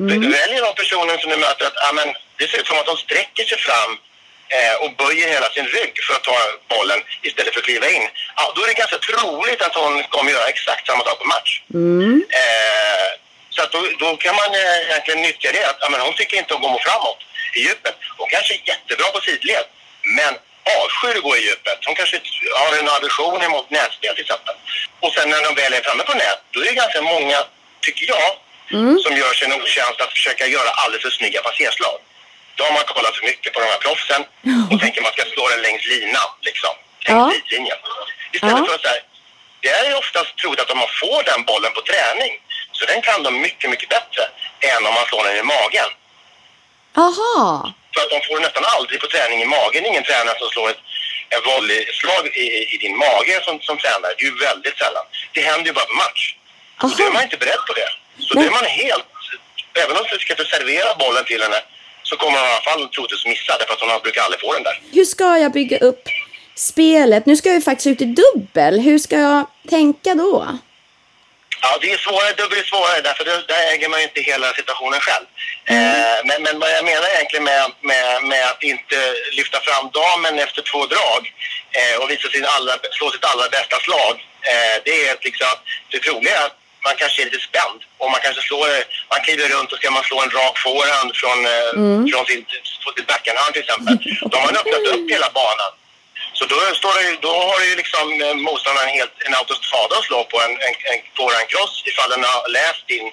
mm. 0.00 0.30
väljer 0.30 0.62
de 0.66 0.74
personen 0.74 1.18
som 1.18 1.30
du 1.30 1.36
möter 1.36 1.64
att 1.66 1.78
ja, 1.84 1.92
men, 1.92 2.08
det 2.38 2.48
ser 2.48 2.58
ut 2.58 2.66
som 2.66 2.78
att 2.78 2.86
de 2.86 2.96
sträcker 2.96 3.44
sig 3.44 3.58
fram 3.58 3.90
eh, 4.56 4.74
och 4.82 4.90
böjer 5.02 5.28
hela 5.28 5.48
sin 5.56 5.66
rygg 5.76 5.94
för 6.06 6.14
att 6.14 6.24
ta 6.30 6.36
bollen 6.74 7.00
istället 7.22 7.52
för 7.52 7.60
att 7.60 7.70
kliva 7.70 7.88
in. 7.96 8.06
Ja, 8.36 8.52
då 8.54 8.62
är 8.62 8.68
det 8.68 8.82
ganska 8.82 8.98
troligt 8.98 9.62
att 9.62 9.74
hon 9.74 10.02
kommer 10.14 10.30
göra 10.32 10.48
exakt 10.54 10.86
samma 10.86 11.04
sak 11.04 11.18
på 11.18 11.28
match. 11.34 11.52
Eh, 12.40 12.81
så 13.62 13.66
att 13.66 13.72
då, 13.72 14.06
då 14.06 14.16
kan 14.16 14.34
man 14.34 14.50
eh, 14.54 14.78
egentligen 14.88 15.22
nyttja 15.22 15.52
det. 15.52 15.64
Att, 15.70 15.76
ja, 15.80 15.88
men 15.90 16.00
hon 16.00 16.14
tycker 16.14 16.36
inte 16.36 16.54
om 16.54 16.64
att 16.64 16.72
gå 16.72 16.78
framåt 16.78 17.20
i 17.56 17.60
djupet. 17.60 17.96
Hon 18.18 18.28
kanske 18.34 18.54
är 18.54 18.60
jättebra 18.72 19.06
på 19.14 19.20
sidled, 19.20 19.66
men 20.18 20.32
avskyr 20.78 21.16
att 21.16 21.22
gå 21.22 21.36
i 21.36 21.42
djupet. 21.46 21.78
Hon 21.86 21.94
kanske 21.94 22.20
har 22.60 22.76
en 22.80 22.88
aversion 22.88 23.42
emot 23.42 23.70
nätspel 23.70 24.14
till 24.14 24.24
exempel. 24.24 24.54
Och 25.00 25.12
sen 25.12 25.30
när 25.30 25.42
de 25.46 25.54
väl 25.54 25.72
är 25.74 25.80
framme 25.80 26.02
på 26.02 26.14
nät, 26.14 26.40
då 26.50 26.60
är 26.60 26.64
det 26.64 26.72
ganska 26.84 27.02
många, 27.02 27.38
tycker 27.80 28.06
jag, 28.14 28.30
som 29.04 29.16
gör 29.16 29.32
sig 29.34 29.44
en 29.46 29.62
otjänst 29.62 30.00
att 30.00 30.12
försöka 30.12 30.46
göra 30.46 30.70
alldeles 30.70 31.02
för 31.02 31.10
snygga 31.10 31.42
passerslag. 31.42 31.98
Då 32.54 32.64
har 32.64 32.72
man 32.72 32.84
kollat 32.84 33.16
för 33.16 33.24
mycket 33.24 33.52
på 33.52 33.60
de 33.60 33.66
här 33.66 33.78
proffsen 33.86 34.22
och 34.70 34.80
tänker 34.80 35.02
man 35.02 35.12
ska 35.12 35.24
slå 35.24 35.48
den 35.48 35.62
längs 35.62 35.86
linan, 35.86 36.28
liksom. 36.40 36.74
Längs 37.06 37.18
Ja. 37.18 37.32
Istället 38.32 38.58
Ja. 38.58 38.66
för 38.66 38.74
att 38.74 38.82
så 38.82 38.88
här, 38.88 39.02
det 39.60 39.68
är 39.68 39.98
oftast 39.98 40.36
troligt 40.38 40.60
att 40.60 40.70
om 40.70 40.78
man 40.78 40.88
får 41.00 41.22
den 41.22 41.44
bollen 41.44 41.72
på 41.72 41.80
träning 41.80 42.32
så 42.82 42.86
den 42.92 43.02
kan 43.02 43.22
de 43.22 43.40
mycket, 43.46 43.70
mycket 43.70 43.88
bättre 43.96 44.22
än 44.70 44.86
om 44.88 44.94
man 44.98 45.06
slår 45.08 45.24
den 45.24 45.36
i 45.42 45.46
magen. 45.56 45.90
Aha. 47.06 47.72
För 47.94 48.00
att 48.04 48.10
de 48.14 48.18
får 48.28 48.40
nästan 48.46 48.64
aldrig 48.76 48.96
på 49.00 49.06
träning 49.14 49.38
i 49.46 49.48
magen. 49.56 49.86
Ingen 49.90 50.04
tränare 50.08 50.38
som 50.38 50.48
slår 50.54 50.68
ett, 50.70 50.82
ett 51.34 51.44
volleyslag 51.50 52.24
i, 52.44 52.46
i 52.74 52.76
din 52.84 52.96
mage 53.04 53.34
som, 53.46 53.54
som 53.68 53.76
tränare. 53.82 54.12
Det 54.16 54.22
är 54.24 54.30
ju 54.32 54.38
väldigt 54.48 54.76
sällan. 54.82 55.04
Det 55.34 55.42
händer 55.50 55.66
ju 55.70 55.72
bara 55.78 55.88
på 55.92 55.98
match. 56.04 56.22
Och 56.82 56.90
då 56.96 57.02
är 57.04 57.12
man 57.16 57.16
Aha. 57.16 57.28
inte 57.28 57.36
beredd 57.44 57.62
på 57.68 57.72
det. 57.80 57.88
Så 58.26 58.34
Nej. 58.34 58.44
då 58.44 58.50
är 58.50 58.54
man 58.60 58.66
helt... 58.82 59.08
Även 59.82 59.96
om 59.96 60.04
du 60.12 60.18
ska 60.18 60.34
servera 60.56 60.90
bollen 61.04 61.24
till 61.24 61.42
henne 61.42 61.60
så 62.02 62.16
kommer 62.16 62.32
man 62.38 62.48
i 62.48 62.52
alla 62.52 62.66
fall 62.68 62.88
troligtvis 62.88 63.26
missa 63.26 63.52
det 63.58 63.64
för 63.66 63.74
att 63.74 63.80
hon 63.80 64.02
brukar 64.02 64.22
aldrig 64.22 64.40
få 64.40 64.52
den 64.52 64.62
där. 64.62 64.76
Hur 64.92 65.04
ska 65.04 65.38
jag 65.38 65.52
bygga 65.52 65.78
upp 65.78 66.02
spelet? 66.54 67.26
Nu 67.26 67.36
ska 67.36 67.48
jag 67.48 67.56
ju 67.56 67.62
faktiskt 67.70 67.86
ut 67.86 68.00
i 68.00 68.08
dubbel. 68.22 68.80
Hur 68.80 68.98
ska 68.98 69.16
jag 69.18 69.46
tänka 69.68 70.14
då? 70.14 70.58
Ja, 71.64 71.78
det 71.80 71.92
är 71.92 71.98
svårare, 71.98 72.32
dubbelt 72.32 72.66
svårare 72.66 73.00
därför 73.00 73.24
där, 73.24 73.44
där 73.48 73.62
äger 73.72 73.88
man 73.88 73.98
ju 74.00 74.04
inte 74.04 74.20
hela 74.20 74.46
situationen 74.52 75.00
själv. 75.00 75.26
Eh, 75.72 76.18
men, 76.28 76.38
men 76.42 76.54
vad 76.62 76.70
jag 76.76 76.84
menar 76.84 77.08
egentligen 77.14 77.44
med, 77.44 77.64
med, 77.90 78.22
med 78.32 78.44
att 78.50 78.62
inte 78.62 78.98
lyfta 79.38 79.58
fram 79.66 79.84
damen 80.00 80.38
efter 80.38 80.62
två 80.62 80.80
drag 80.86 81.22
eh, 81.78 81.94
och 82.00 82.10
visa 82.10 82.28
sin 82.28 82.46
allra, 82.56 82.72
slå 82.98 83.10
sitt 83.10 83.24
allra 83.24 83.48
bästa 83.56 83.76
slag. 83.86 84.14
Eh, 84.50 84.76
det 84.84 84.94
är 85.02 85.12
att 85.14 85.24
liksom, 85.24 85.54
det 85.90 85.98
troliga 85.98 86.34
är 86.40 86.46
att 86.46 86.58
man 86.86 86.94
kanske 87.00 87.22
är 87.22 87.24
lite 87.24 87.44
spänd 87.48 87.80
och 88.00 88.10
man 88.10 88.20
kanske 88.24 88.42
slår, 88.48 88.68
man 89.12 89.20
kliver 89.26 89.48
runt 89.54 89.72
och 89.72 89.78
ska 89.78 89.90
man 89.90 90.04
slå 90.08 90.18
en 90.22 90.30
rak 90.40 90.56
forehand 90.66 91.10
från, 91.20 91.38
eh, 91.54 91.70
från 92.10 92.24
sin, 92.30 92.42
från 92.82 92.94
sitt 92.96 93.08
backhandhand 93.12 93.52
till 93.54 93.64
exempel. 93.64 93.94
Då 94.30 94.34
har 94.38 94.44
man 94.48 94.56
öppnat 94.60 94.84
upp 94.92 95.04
hela 95.16 95.28
banan. 95.40 95.72
Så 96.42 96.48
då, 96.48 96.74
står 96.74 96.94
det, 96.98 97.16
då 97.28 97.32
har 97.48 97.60
ju 97.68 97.76
liksom 97.76 98.06
eh, 98.22 98.34
motståndaren 98.34 98.88
helt, 98.88 99.16
en 99.26 99.34
autostrada 99.34 99.94
att 99.96 100.04
slå 100.04 100.24
på 100.24 100.40
en, 100.40 100.50
en, 100.66 100.74
en, 100.90 101.00
på 101.16 101.24
en 101.38 101.46
cross 101.52 101.82
ifall 101.86 102.10
den 102.10 102.24
har 102.24 102.48
läst 102.58 102.84
din, 102.92 103.06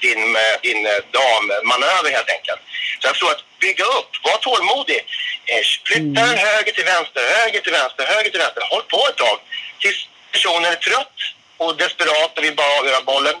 din, 0.00 0.36
eh, 0.36 0.56
din 0.62 0.86
eh, 0.86 1.00
dammanöver 1.16 2.10
helt 2.16 2.30
enkelt. 2.36 2.60
Så 3.00 3.04
jag 3.08 3.14
tror 3.16 3.30
att 3.30 3.44
bygga 3.60 3.84
upp, 3.84 4.10
var 4.22 4.36
tålmodig. 4.36 5.00
Flytta 5.86 6.20
den 6.30 6.38
höger 6.48 6.72
till 6.72 6.84
vänster, 6.84 7.22
höger 7.36 7.60
till 7.60 7.72
vänster, 7.72 8.04
höger 8.14 8.30
till 8.30 8.40
vänster. 8.44 8.62
Håll 8.70 8.82
på 8.82 9.00
ett 9.08 9.16
tag 9.16 9.38
tills 9.80 10.08
personen 10.32 10.72
är 10.72 10.80
trött 10.88 11.18
och 11.56 11.76
desperat 11.76 12.38
och 12.38 12.44
vill 12.44 12.54
bara 12.54 12.78
avgöra 12.78 13.02
bollen. 13.02 13.36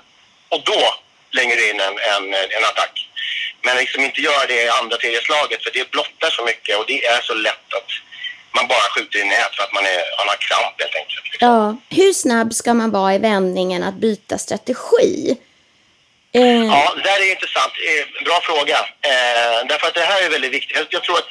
Och 0.48 0.62
då 0.64 0.94
lägger 1.30 1.56
du 1.56 1.70
in 1.70 1.80
en, 1.80 1.98
en, 1.98 2.34
en 2.34 2.64
attack. 2.70 3.08
Men 3.62 3.76
liksom 3.76 4.04
inte 4.04 4.20
göra 4.20 4.46
det 4.46 4.62
i 4.62 4.68
andra, 4.68 4.96
tredje 4.96 5.20
slaget 5.20 5.62
för 5.62 5.70
det 5.70 5.90
blottar 5.90 6.30
så 6.30 6.42
mycket 6.44 6.78
och 6.78 6.86
det 6.86 7.06
är 7.06 7.20
så 7.20 7.34
lätt 7.34 7.68
att 7.78 7.90
man 8.56 8.66
bara 8.68 8.86
skjuter 8.94 9.18
i 9.18 9.24
nät 9.24 9.54
för 9.56 9.62
att 9.62 9.72
man, 9.72 9.84
är, 9.84 10.00
man 10.18 10.28
har 10.28 10.36
kramp 10.48 10.74
helt 10.82 10.94
enkelt. 10.94 11.24
Liksom. 11.32 11.48
Ja. 11.48 11.76
Hur 11.96 12.12
snabb 12.12 12.54
ska 12.54 12.74
man 12.74 12.90
vara 12.90 13.14
i 13.14 13.18
vändningen 13.18 13.82
att 13.82 13.94
byta 13.94 14.38
strategi? 14.38 15.36
Eh, 16.32 16.64
Ja, 16.74 16.92
det 16.96 17.02
där 17.02 17.20
är 17.26 17.30
intressant. 17.30 17.72
Eh, 17.88 18.24
Bra 18.24 18.40
fråga. 18.40 18.78
Eh, 19.10 19.66
därför 19.68 19.86
att 19.86 19.94
det 19.94 20.00
här 20.00 20.22
är 20.22 20.30
väldigt 20.30 20.52
viktigt. 20.52 20.76
Jag, 20.76 20.86
jag 20.90 21.02
tror 21.02 21.18
att 21.18 21.28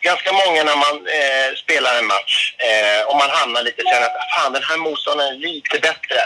ganska 0.00 0.32
många 0.32 0.64
när 0.64 0.76
man 0.76 0.96
eh, 1.18 1.48
spelar 1.62 1.98
en 1.98 2.06
match 2.06 2.54
eh, 2.68 3.06
och 3.08 3.16
man 3.16 3.30
hamnar 3.30 3.62
lite 3.62 3.82
och 3.82 3.88
känner 3.92 4.06
att 4.06 4.30
fan, 4.36 4.52
den 4.52 4.62
här 4.62 4.76
motståndaren 4.76 5.34
är 5.34 5.38
lite 5.38 5.78
bättre. 5.78 6.20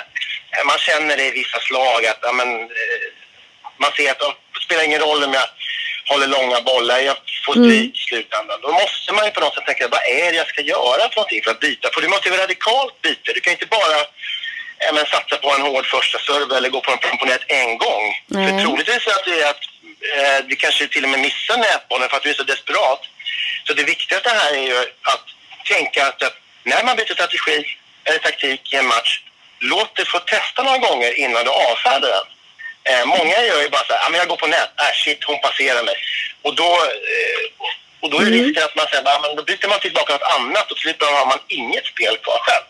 Eh, 0.52 0.64
man 0.66 0.78
känner 0.78 1.16
det 1.16 1.26
i 1.26 1.30
vissa 1.30 1.60
slag 1.60 2.06
att 2.06 2.18
ja, 2.22 2.32
men, 2.32 2.48
eh, 2.60 3.06
man 3.76 3.90
ser 3.96 4.10
att 4.10 4.18
det 4.18 4.60
spelar 4.66 4.84
ingen 4.84 5.00
roll 5.00 5.24
om 5.24 5.32
jag 5.32 5.46
håller 6.08 6.26
långa 6.26 6.60
bollar, 6.60 6.98
jag 6.98 7.16
får 7.46 7.52
stryk 7.52 7.96
i 7.96 8.02
slutändan. 8.08 8.60
Då 8.62 8.72
måste 8.72 9.12
man 9.12 9.24
ju 9.24 9.30
på 9.30 9.40
något 9.40 9.54
sätt 9.54 9.66
tänka, 9.66 9.88
vad 9.88 10.04
är 10.20 10.32
det 10.32 10.36
jag 10.36 10.48
ska 10.48 10.60
göra 10.60 11.02
för 11.08 11.16
någonting 11.16 11.42
för 11.44 11.50
att 11.50 11.60
byta? 11.60 11.90
För 11.94 12.00
du 12.00 12.08
måste 12.08 12.28
ju 12.28 12.36
radikalt 12.36 13.02
byta. 13.02 13.32
Du 13.32 13.40
kan 13.40 13.52
inte 13.52 13.66
bara 13.66 13.98
men, 14.94 15.06
satsa 15.06 15.36
på 15.36 15.54
en 15.54 15.62
hård 15.62 15.86
första 15.86 16.18
serve 16.18 16.56
eller 16.56 16.68
gå 16.68 16.80
på 16.80 16.92
en 16.92 16.98
komponent 16.98 17.42
en 17.48 17.78
gång. 17.78 18.04
Nej. 18.26 18.48
För 18.48 18.64
troligtvis 18.64 19.06
är 19.06 19.30
det 19.30 19.48
att 19.50 19.62
eh, 20.16 20.46
du 20.48 20.56
kanske 20.56 20.88
till 20.88 21.04
och 21.04 21.10
med 21.10 21.20
missar 21.20 21.56
nätbollen 21.56 22.08
för 22.08 22.16
att 22.16 22.22
du 22.22 22.30
är 22.30 22.34
så 22.34 22.42
desperat. 22.42 23.02
Så 23.66 23.72
det 23.72 23.84
viktigaste 23.84 24.28
här 24.28 24.52
är 24.54 24.66
ju 24.70 24.78
att 25.12 25.24
tänka 25.66 26.06
att 26.06 26.22
att 26.22 26.36
när 26.62 26.84
man 26.84 26.96
byter 26.96 27.14
strategi 27.14 27.58
eller 28.04 28.18
taktik 28.18 28.72
i 28.72 28.76
en 28.76 28.86
match, 28.86 29.20
låt 29.58 29.96
det 29.96 30.04
få 30.04 30.18
testa 30.18 30.62
några 30.62 30.78
gånger 30.78 31.18
innan 31.18 31.44
du 31.44 31.50
avfärdar 31.50 32.08
den. 32.08 32.26
Eh, 32.88 33.04
många 33.06 33.42
gör 33.42 33.62
ju 33.62 33.68
bara 33.68 33.84
så 33.86 33.92
här, 33.92 34.06
ah, 34.06 34.08
men 34.10 34.18
jag 34.18 34.28
går 34.28 34.36
på 34.36 34.46
nät, 34.46 34.70
äh, 34.80 34.92
shit 35.04 35.24
hon 35.24 35.40
passerar 35.40 35.82
mig. 35.82 35.94
Och 36.42 36.54
då, 36.54 36.70
eh, 37.12 37.66
och 38.00 38.10
då 38.10 38.18
är 38.18 38.24
risken 38.24 38.64
att 38.64 38.76
man 38.76 38.86
säger, 38.90 39.08
ah, 39.08 39.18
men 39.22 39.36
då 39.36 39.42
byter 39.42 39.68
man 39.68 39.80
tillbaka 39.80 40.12
något 40.12 40.32
annat 40.38 40.70
och 40.70 40.76
till 40.76 40.82
slut 40.82 41.02
har 41.02 41.26
man 41.26 41.38
inget 41.48 41.86
spel 41.86 42.16
kvar 42.16 42.38
själv. 42.46 42.64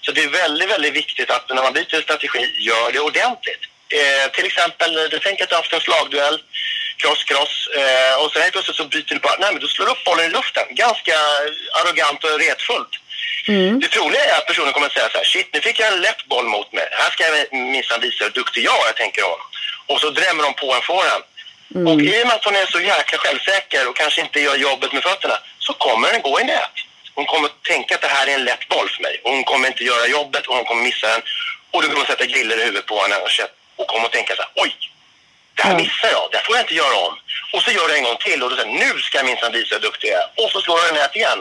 Så 0.00 0.12
det 0.12 0.22
är 0.22 0.28
väldigt, 0.28 0.70
väldigt 0.70 0.94
viktigt 0.94 1.30
att 1.30 1.48
när 1.48 1.62
man 1.62 1.72
byter 1.72 2.02
strategi, 2.02 2.54
gör 2.58 2.92
det 2.92 3.00
ordentligt. 3.00 3.62
Eh, 3.88 4.30
till 4.32 4.46
exempel, 4.46 5.08
du 5.10 5.18
tänker 5.18 5.44
att 5.44 5.50
du 5.50 5.54
har 5.54 5.62
haft 5.62 5.72
en 5.72 5.80
slagduell, 5.80 6.38
cross, 6.96 7.24
cross, 7.24 7.68
eh, 7.76 8.14
och 8.20 8.32
sen 8.32 8.42
helt 8.42 8.52
plötsligt 8.52 8.76
så 8.76 8.84
byter 8.84 9.14
du 9.14 9.18
bara, 9.18 9.36
nej 9.38 9.52
men 9.52 9.60
du 9.60 9.68
slår 9.68 9.90
upp 9.90 10.04
bollen 10.04 10.26
i 10.26 10.28
luften. 10.28 10.66
Ganska 10.70 11.14
arrogant 11.80 12.24
och 12.24 12.38
retfullt. 12.38 12.94
Det 13.80 13.88
troliga 13.88 14.24
är 14.24 14.38
att 14.38 14.46
personen 14.46 14.72
kommer 14.72 14.86
att 14.86 14.92
säga 14.92 15.08
så 15.10 15.18
här, 15.18 15.24
shit 15.24 15.48
nu 15.52 15.60
fick 15.60 15.80
jag 15.80 15.92
en 15.92 16.00
lätt 16.00 16.24
boll 16.24 16.44
mot 16.44 16.72
mig. 16.72 16.88
Här 16.92 17.10
ska 17.10 17.24
jag 17.24 17.52
minsann 17.52 18.00
visa 18.00 18.24
hur 18.24 18.30
duktig 18.30 18.64
jag 18.64 18.88
är, 18.88 18.92
tänker 18.92 19.22
hon. 19.22 19.38
Och 19.86 20.00
så 20.00 20.10
drämmer 20.10 20.42
de 20.42 20.54
på 20.54 20.74
en 20.74 20.82
forehand. 20.82 21.24
Och 21.88 22.00
i 22.00 22.22
och 22.22 22.26
med 22.26 22.36
att 22.36 22.44
hon 22.44 22.56
är 22.56 22.66
så 22.66 22.80
jäkla 22.80 23.18
självsäker 23.18 23.88
och 23.88 23.96
kanske 23.96 24.20
inte 24.20 24.40
gör 24.40 24.56
jobbet 24.56 24.92
med 24.92 25.02
fötterna 25.02 25.38
så 25.58 25.72
kommer 25.72 26.12
den 26.12 26.22
gå 26.22 26.40
i 26.40 26.44
nät. 26.44 26.76
Hon 27.14 27.26
kommer 27.26 27.48
tänka 27.62 27.94
att 27.94 28.00
det 28.00 28.08
här 28.08 28.26
är 28.26 28.34
en 28.34 28.44
lätt 28.44 28.68
boll 28.68 28.88
för 28.88 29.02
mig. 29.02 29.20
Och 29.24 29.30
hon 29.30 29.44
kommer 29.44 29.68
inte 29.68 29.84
göra 29.84 30.06
jobbet 30.06 30.46
och 30.46 30.54
hon 30.56 30.64
kommer 30.64 30.82
missa 30.82 31.06
den. 31.08 31.22
Och 31.70 31.82
då 31.82 31.88
kommer 31.88 32.00
hon 32.00 32.06
sätta 32.06 32.24
griller 32.24 32.58
i 32.60 32.64
huvudet 32.64 32.86
på 32.86 33.02
henne 33.02 33.16
och, 33.16 33.30
och 33.76 33.86
kommer 33.86 34.06
att 34.06 34.12
tänka 34.12 34.36
så 34.36 34.42
här, 34.42 34.50
oj, 34.54 34.72
det 35.54 35.62
här 35.62 35.76
missar 35.76 36.08
jag, 36.16 36.28
det 36.30 36.36
här 36.36 36.44
får 36.44 36.56
jag 36.56 36.62
inte 36.62 36.74
göra 36.74 36.96
om. 37.06 37.14
Och 37.52 37.62
så 37.62 37.70
gör 37.70 37.88
du 37.88 37.94
en 37.96 38.04
gång 38.04 38.16
till 38.16 38.42
och 38.42 38.50
då 38.50 38.56
säger 38.56 38.72
nu 38.72 39.00
ska 39.00 39.18
jag 39.18 39.26
minsann 39.26 39.52
visa 39.52 39.74
hur 39.74 39.82
duktig 39.82 40.08
jag 40.08 40.20
är. 40.22 40.28
Och 40.44 40.50
så 40.50 40.60
slår 40.60 40.78
hon 40.86 40.94
nät 40.94 41.16
igen. 41.16 41.38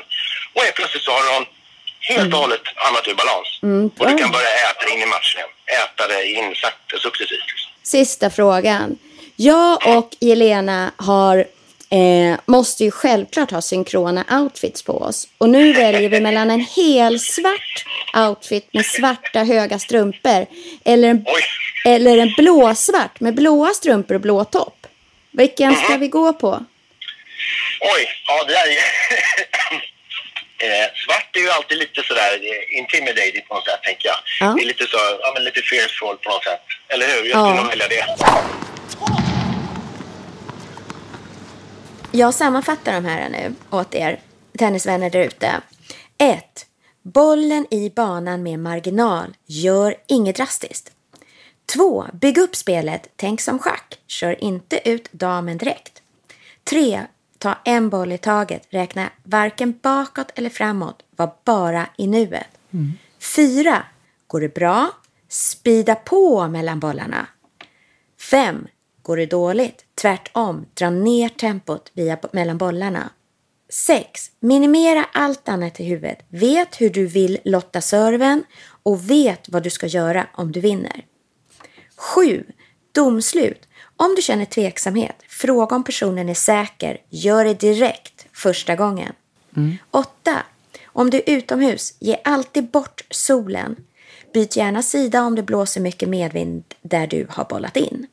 Och 0.53 0.61
helt 0.63 0.75
plötsligt 0.75 1.03
så 1.03 1.11
har 1.11 1.33
hon 1.33 1.45
helt 1.99 2.33
och 2.33 2.39
hållet 2.39 2.61
hamnat 2.75 3.07
ur 3.07 3.13
balans. 3.13 3.47
Och 3.99 4.07
du 4.07 4.17
kan 4.17 4.31
börja 4.31 4.51
äta 4.69 4.89
in 4.89 5.01
i 5.01 5.05
matchen 5.05 5.37
igen. 5.39 5.49
Äta 5.83 6.07
dig 6.07 6.33
in 6.33 6.55
sakta, 6.55 6.99
successivt. 6.99 7.42
Sista 7.93 8.29
frågan. 8.29 8.97
Jag 9.35 9.97
och 9.97 10.09
Jelena 10.19 10.91
har, 10.95 11.37
eh, 11.89 12.39
måste 12.45 12.83
ju 12.83 12.91
självklart 12.91 13.51
ha 13.51 13.61
synkrona 13.61 14.25
outfits 14.29 14.83
på 14.83 14.93
oss. 14.93 15.27
Och 15.37 15.49
nu 15.49 15.73
väljer 15.73 16.09
vi 16.09 16.19
mellan 16.19 16.51
en 16.51 16.59
helsvart 16.59 17.85
outfit 18.15 18.73
med 18.73 18.85
svarta 18.85 19.43
höga 19.43 19.79
strumpor 19.79 20.45
eller 20.85 21.09
en, 21.09 21.25
Oj. 21.25 21.41
eller 21.85 22.17
en 22.17 22.33
blåsvart 22.37 23.19
med 23.19 23.35
blåa 23.35 23.73
strumpor 23.73 24.15
och 24.15 24.21
blå 24.21 24.43
topp. 24.43 24.87
Vilken 25.31 25.75
ska 25.75 25.97
vi 25.97 26.07
gå 26.07 26.33
på? 26.33 26.65
Oj, 27.81 28.07
ja 28.27 28.43
det 28.43 28.53
där 28.53 28.67
är 28.67 29.83
eh, 30.65 30.87
Svart 31.03 31.29
är 31.35 31.39
ju 31.39 31.49
alltid 31.49 31.77
lite 31.77 32.03
sådär 32.03 32.31
intimidating 32.79 33.43
på 33.47 33.53
något 33.55 33.65
sätt, 33.65 33.83
tänker 33.83 34.07
jag. 34.11 34.17
Ja. 34.39 34.53
Det 34.57 34.61
är 34.63 34.67
lite 34.73 34.85
så, 34.87 34.97
ja 35.21 35.31
men 35.33 35.43
lite 35.43 35.61
fearful 35.61 36.17
på 36.23 36.29
något 36.29 36.43
sätt. 36.43 36.61
Eller 36.87 37.05
hur? 37.07 37.23
Jag 37.29 37.39
Ja. 37.39 37.45
skulle 37.45 37.61
nog 37.61 37.69
välja 37.69 37.87
det. 37.87 38.05
Jag 42.11 42.33
sammanfattar 42.33 42.93
de 42.93 43.05
här 43.05 43.29
nu 43.29 43.55
åt 43.71 43.95
er 43.95 44.19
tennisvänner 44.57 45.09
där 45.09 45.19
ute. 45.19 45.61
1. 46.17 46.65
Bollen 47.01 47.65
i 47.73 47.89
banan 47.89 48.43
med 48.43 48.59
marginal. 48.59 49.33
Gör 49.45 49.95
inget 50.07 50.35
drastiskt. 50.35 50.91
2. 51.73 52.05
Bygg 52.13 52.37
upp 52.37 52.55
spelet. 52.55 53.07
Tänk 53.15 53.41
som 53.41 53.59
schack. 53.59 53.99
Kör 54.07 54.43
inte 54.43 54.89
ut 54.89 55.11
damen 55.11 55.57
direkt. 55.57 56.01
3. 56.69 57.01
Ta 57.43 57.57
en 57.65 57.89
boll 57.89 58.11
i 58.11 58.17
taget. 58.17 58.67
Räkna 58.69 59.09
varken 59.23 59.79
bakåt 59.81 60.31
eller 60.35 60.49
framåt. 60.49 61.03
Var 61.15 61.31
bara 61.45 61.89
i 61.97 62.07
nuet. 62.07 62.47
4. 63.35 63.83
Går 64.27 64.41
det 64.41 64.53
bra? 64.53 64.91
Spida 65.29 65.95
på 65.95 66.47
mellan 66.47 66.79
bollarna. 66.79 67.27
5. 68.29 68.67
Går 69.01 69.17
det 69.17 69.25
dåligt? 69.25 69.85
Tvärtom, 70.01 70.65
dra 70.73 70.89
ner 70.89 71.29
tempot 71.29 71.91
via, 71.93 72.17
mellan 72.31 72.57
bollarna. 72.57 73.09
6. 73.69 74.31
Minimera 74.39 75.05
allt 75.13 75.49
annat 75.49 75.79
i 75.79 75.83
huvudet. 75.83 76.19
Vet 76.29 76.81
hur 76.81 76.89
du 76.89 77.05
vill 77.07 77.39
lotta 77.45 77.81
serven 77.81 78.43
och 78.83 79.09
vet 79.09 79.49
vad 79.49 79.63
du 79.63 79.69
ska 79.69 79.87
göra 79.87 80.27
om 80.33 80.51
du 80.51 80.59
vinner. 80.59 81.05
7. 81.95 82.45
Domslut. 82.91 83.67
Om 83.97 84.15
du 84.15 84.21
känner 84.21 84.45
tveksamhet, 84.45 85.15
fråga 85.27 85.75
om 85.75 85.83
personen 85.83 86.29
är 86.29 86.33
säker. 86.33 87.01
Gör 87.09 87.45
det 87.45 87.53
direkt 87.53 88.25
första 88.33 88.75
gången. 88.75 89.13
8. 89.91 90.43
Om 90.85 91.09
du 91.09 91.17
är 91.17 91.29
utomhus, 91.29 91.93
ge 91.99 92.17
alltid 92.23 92.71
bort 92.71 93.05
solen. 93.09 93.75
Byt 94.33 94.55
gärna 94.55 94.81
sida 94.81 95.21
om 95.21 95.35
det 95.35 95.43
blåser 95.43 95.81
mycket 95.81 96.09
medvind 96.09 96.63
där 96.81 97.07
du 97.07 97.27
har 97.29 97.45
bollat 97.45 97.77
in. 97.77 98.07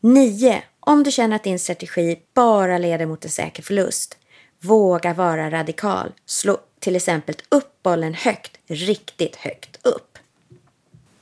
9. 0.00 0.62
Om 0.80 1.02
du 1.02 1.10
känner 1.10 1.36
att 1.36 1.44
din 1.44 1.58
strategi 1.58 2.18
bara 2.34 2.78
leder 2.78 3.06
mot 3.06 3.24
en 3.24 3.30
säker 3.30 3.62
förlust. 3.62 4.18
Våga 4.60 5.14
vara 5.14 5.50
radikal. 5.50 6.12
Slå 6.26 6.58
till 6.78 6.96
exempel 6.96 7.34
upp 7.48 7.82
bollen 7.82 8.14
högt, 8.14 8.58
riktigt 8.66 9.36
högt 9.36 9.86
upp. 9.86 10.18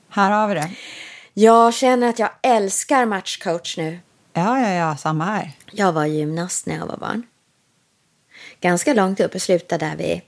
Här 0.08 0.30
har 0.30 0.48
vi 0.48 0.54
det. 0.54 0.70
Jag 1.36 1.74
känner 1.74 2.08
att 2.08 2.18
jag 2.18 2.30
älskar 2.42 3.06
matchcoach 3.06 3.76
nu. 3.76 3.98
Ja, 4.32 4.60
ja, 4.60 4.70
ja, 4.70 4.96
samma 4.96 5.24
här. 5.24 5.52
Jag 5.70 5.92
var 5.92 6.06
gymnast 6.06 6.66
när 6.66 6.76
jag 6.76 6.86
var 6.86 6.96
barn. 6.96 7.26
Ganska 8.60 8.94
långt 8.94 9.20
upp 9.20 9.34
och 9.34 9.42
slutade 9.42 9.86
där 9.86 9.96
vid, 9.96 10.20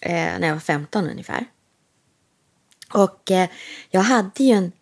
eh, 0.00 0.38
när 0.38 0.46
jag 0.46 0.54
var 0.54 0.60
15 0.60 1.10
ungefär. 1.10 1.44
Och 2.92 3.30
eh, 3.30 3.48
jag 3.90 4.00
hade 4.00 4.44
ju 4.44 4.52
en 4.52 4.72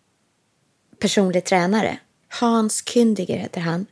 personlig 0.99 1.45
tränare. 1.45 1.99
Hans 2.29 2.83
Kündiger 2.85 3.37
heter 3.37 3.61
han. 3.61 3.85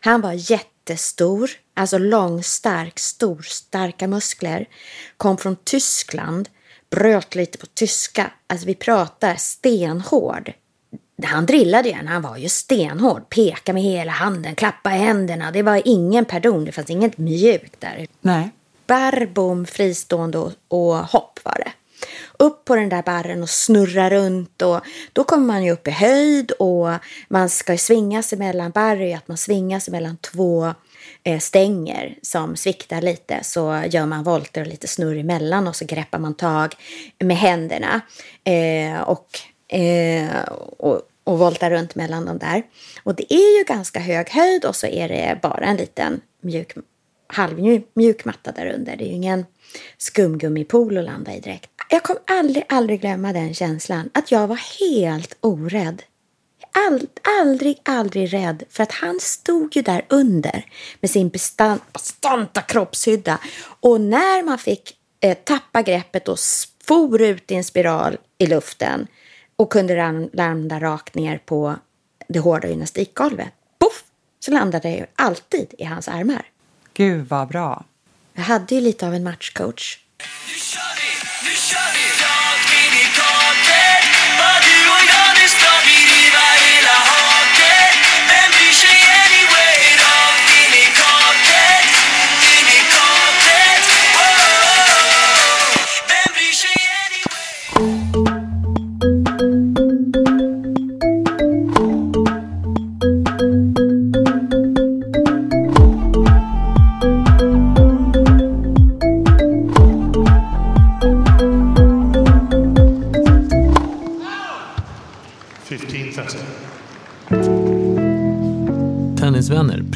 Han 0.00 0.20
var 0.20 0.32
jättestor, 0.32 1.50
alltså 1.74 1.98
långstark, 1.98 2.98
stor, 2.98 3.42
starka 3.42 4.08
muskler. 4.08 4.68
Kom 5.16 5.38
från 5.38 5.56
Tyskland, 5.56 6.48
bröt 6.90 7.34
lite 7.34 7.58
på 7.58 7.66
tyska. 7.66 8.32
Alltså 8.46 8.66
vi 8.66 8.74
pratar 8.74 9.34
stenhård. 9.34 10.52
Han 11.24 11.46
drillade 11.46 11.88
igen, 11.88 12.06
han 12.06 12.22
var 12.22 12.36
ju 12.36 12.48
stenhård. 12.48 13.28
Peka 13.28 13.72
med 13.72 13.82
hela 13.82 14.12
handen, 14.12 14.54
klappa 14.54 14.90
händerna. 14.90 15.50
Det 15.50 15.62
var 15.62 15.82
ingen 15.84 16.24
pardon, 16.24 16.64
det 16.64 16.72
fanns 16.72 16.90
inget 16.90 17.18
mjukt 17.18 17.80
där. 17.80 18.06
Nej. 18.20 18.50
Barr, 18.86 19.26
bom, 19.26 19.66
fristående 19.66 20.38
och, 20.38 20.52
och 20.68 20.94
hopp 20.94 21.40
var 21.42 21.54
det. 21.54 21.72
Upp 22.38 22.64
på 22.64 22.76
den 22.76 22.88
där 22.88 23.02
barren 23.02 23.42
och 23.42 23.50
snurra 23.50 24.10
runt 24.10 24.62
och 24.62 24.80
då 25.12 25.24
kommer 25.24 25.46
man 25.46 25.64
ju 25.64 25.70
upp 25.70 25.88
i 25.88 25.90
höjd 25.90 26.50
och 26.50 26.88
man 27.28 27.48
ska 27.48 27.72
ju 27.72 27.78
svinga 27.78 28.22
sig 28.22 28.38
mellan 28.38 28.70
barr 28.70 28.96
ju 28.96 29.12
att 29.12 29.28
man 29.28 29.36
svingar 29.36 29.80
sig 29.80 29.92
mellan 29.92 30.16
två 30.16 30.74
eh, 31.24 31.38
stänger 31.38 32.18
som 32.22 32.56
sviktar 32.56 33.02
lite 33.02 33.38
så 33.42 33.82
gör 33.90 34.06
man 34.06 34.24
volter 34.24 34.60
och 34.60 34.66
lite 34.66 34.88
snurr 34.88 35.18
emellan 35.18 35.68
och 35.68 35.76
så 35.76 35.84
greppar 35.84 36.18
man 36.18 36.34
tag 36.34 36.74
med 37.18 37.36
händerna 37.36 38.00
eh, 38.44 39.00
och, 39.00 39.28
eh, 39.72 40.42
och, 40.78 41.02
och 41.24 41.38
voltar 41.38 41.70
runt 41.70 41.94
mellan 41.94 42.24
dem 42.24 42.38
där. 42.38 42.62
Och 43.02 43.14
det 43.14 43.34
är 43.34 43.58
ju 43.58 43.64
ganska 43.64 44.00
hög 44.00 44.30
höjd 44.30 44.64
och 44.64 44.76
så 44.76 44.86
är 44.86 45.08
det 45.08 45.38
bara 45.42 45.64
en 45.64 45.76
liten 45.76 46.20
mjuk 46.40 46.74
halvmjuk 47.26 48.24
matta 48.24 48.52
där 48.52 48.66
under. 48.66 48.96
Det 48.96 49.04
är 49.04 49.08
ju 49.08 49.14
ingen 49.14 49.46
skumgummipool 49.98 50.98
att 50.98 51.04
landa 51.04 51.34
i 51.34 51.40
direkt. 51.40 51.70
Jag 51.90 52.02
kommer 52.02 52.22
aldrig, 52.26 52.64
aldrig 52.68 53.00
glömma 53.00 53.32
den 53.32 53.54
känslan. 53.54 54.10
Att 54.14 54.32
jag 54.32 54.46
var 54.46 54.80
helt 54.80 55.36
orädd. 55.40 56.02
All, 56.88 57.06
aldrig, 57.40 57.80
aldrig 57.84 58.32
rädd. 58.32 58.62
För 58.68 58.82
att 58.82 58.92
han 58.92 59.20
stod 59.20 59.76
ju 59.76 59.82
där 59.82 60.06
under 60.08 60.64
med 61.00 61.10
sin 61.10 61.28
bestant, 61.28 61.92
bestanta 61.92 62.60
kroppshydda. 62.60 63.38
Och 63.80 64.00
när 64.00 64.42
man 64.42 64.58
fick 64.58 64.96
eh, 65.20 65.36
tappa 65.44 65.82
greppet 65.82 66.28
och 66.28 66.38
for 66.84 67.22
ut 67.22 67.50
i 67.50 67.54
en 67.54 67.64
spiral 67.64 68.16
i 68.38 68.46
luften 68.46 69.06
och 69.56 69.72
kunde 69.72 69.96
ram, 69.96 70.30
landa 70.32 70.80
rakt 70.80 71.14
ner 71.14 71.38
på 71.38 71.76
det 72.28 72.38
hårda 72.38 72.68
gymnastikgolvet. 72.68 73.52
Poff! 73.78 74.04
Så 74.40 74.50
landade 74.50 74.90
jag 74.90 75.06
alltid 75.16 75.74
i 75.78 75.84
hans 75.84 76.08
armar. 76.08 76.42
Gud 76.94 77.28
vad 77.28 77.48
bra. 77.48 77.84
Jag 78.32 78.42
hade 78.42 78.74
ju 78.74 78.80
lite 78.80 79.06
av 79.06 79.14
en 79.14 79.24
matchcoach. 79.24 79.98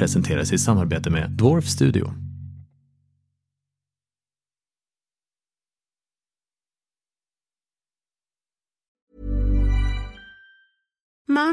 Presenteras 0.07 0.53
i 0.53 0.59
samarbete 0.59 1.11
med 1.11 1.31
Dwarf 1.31 1.65
Studio. 1.65 2.26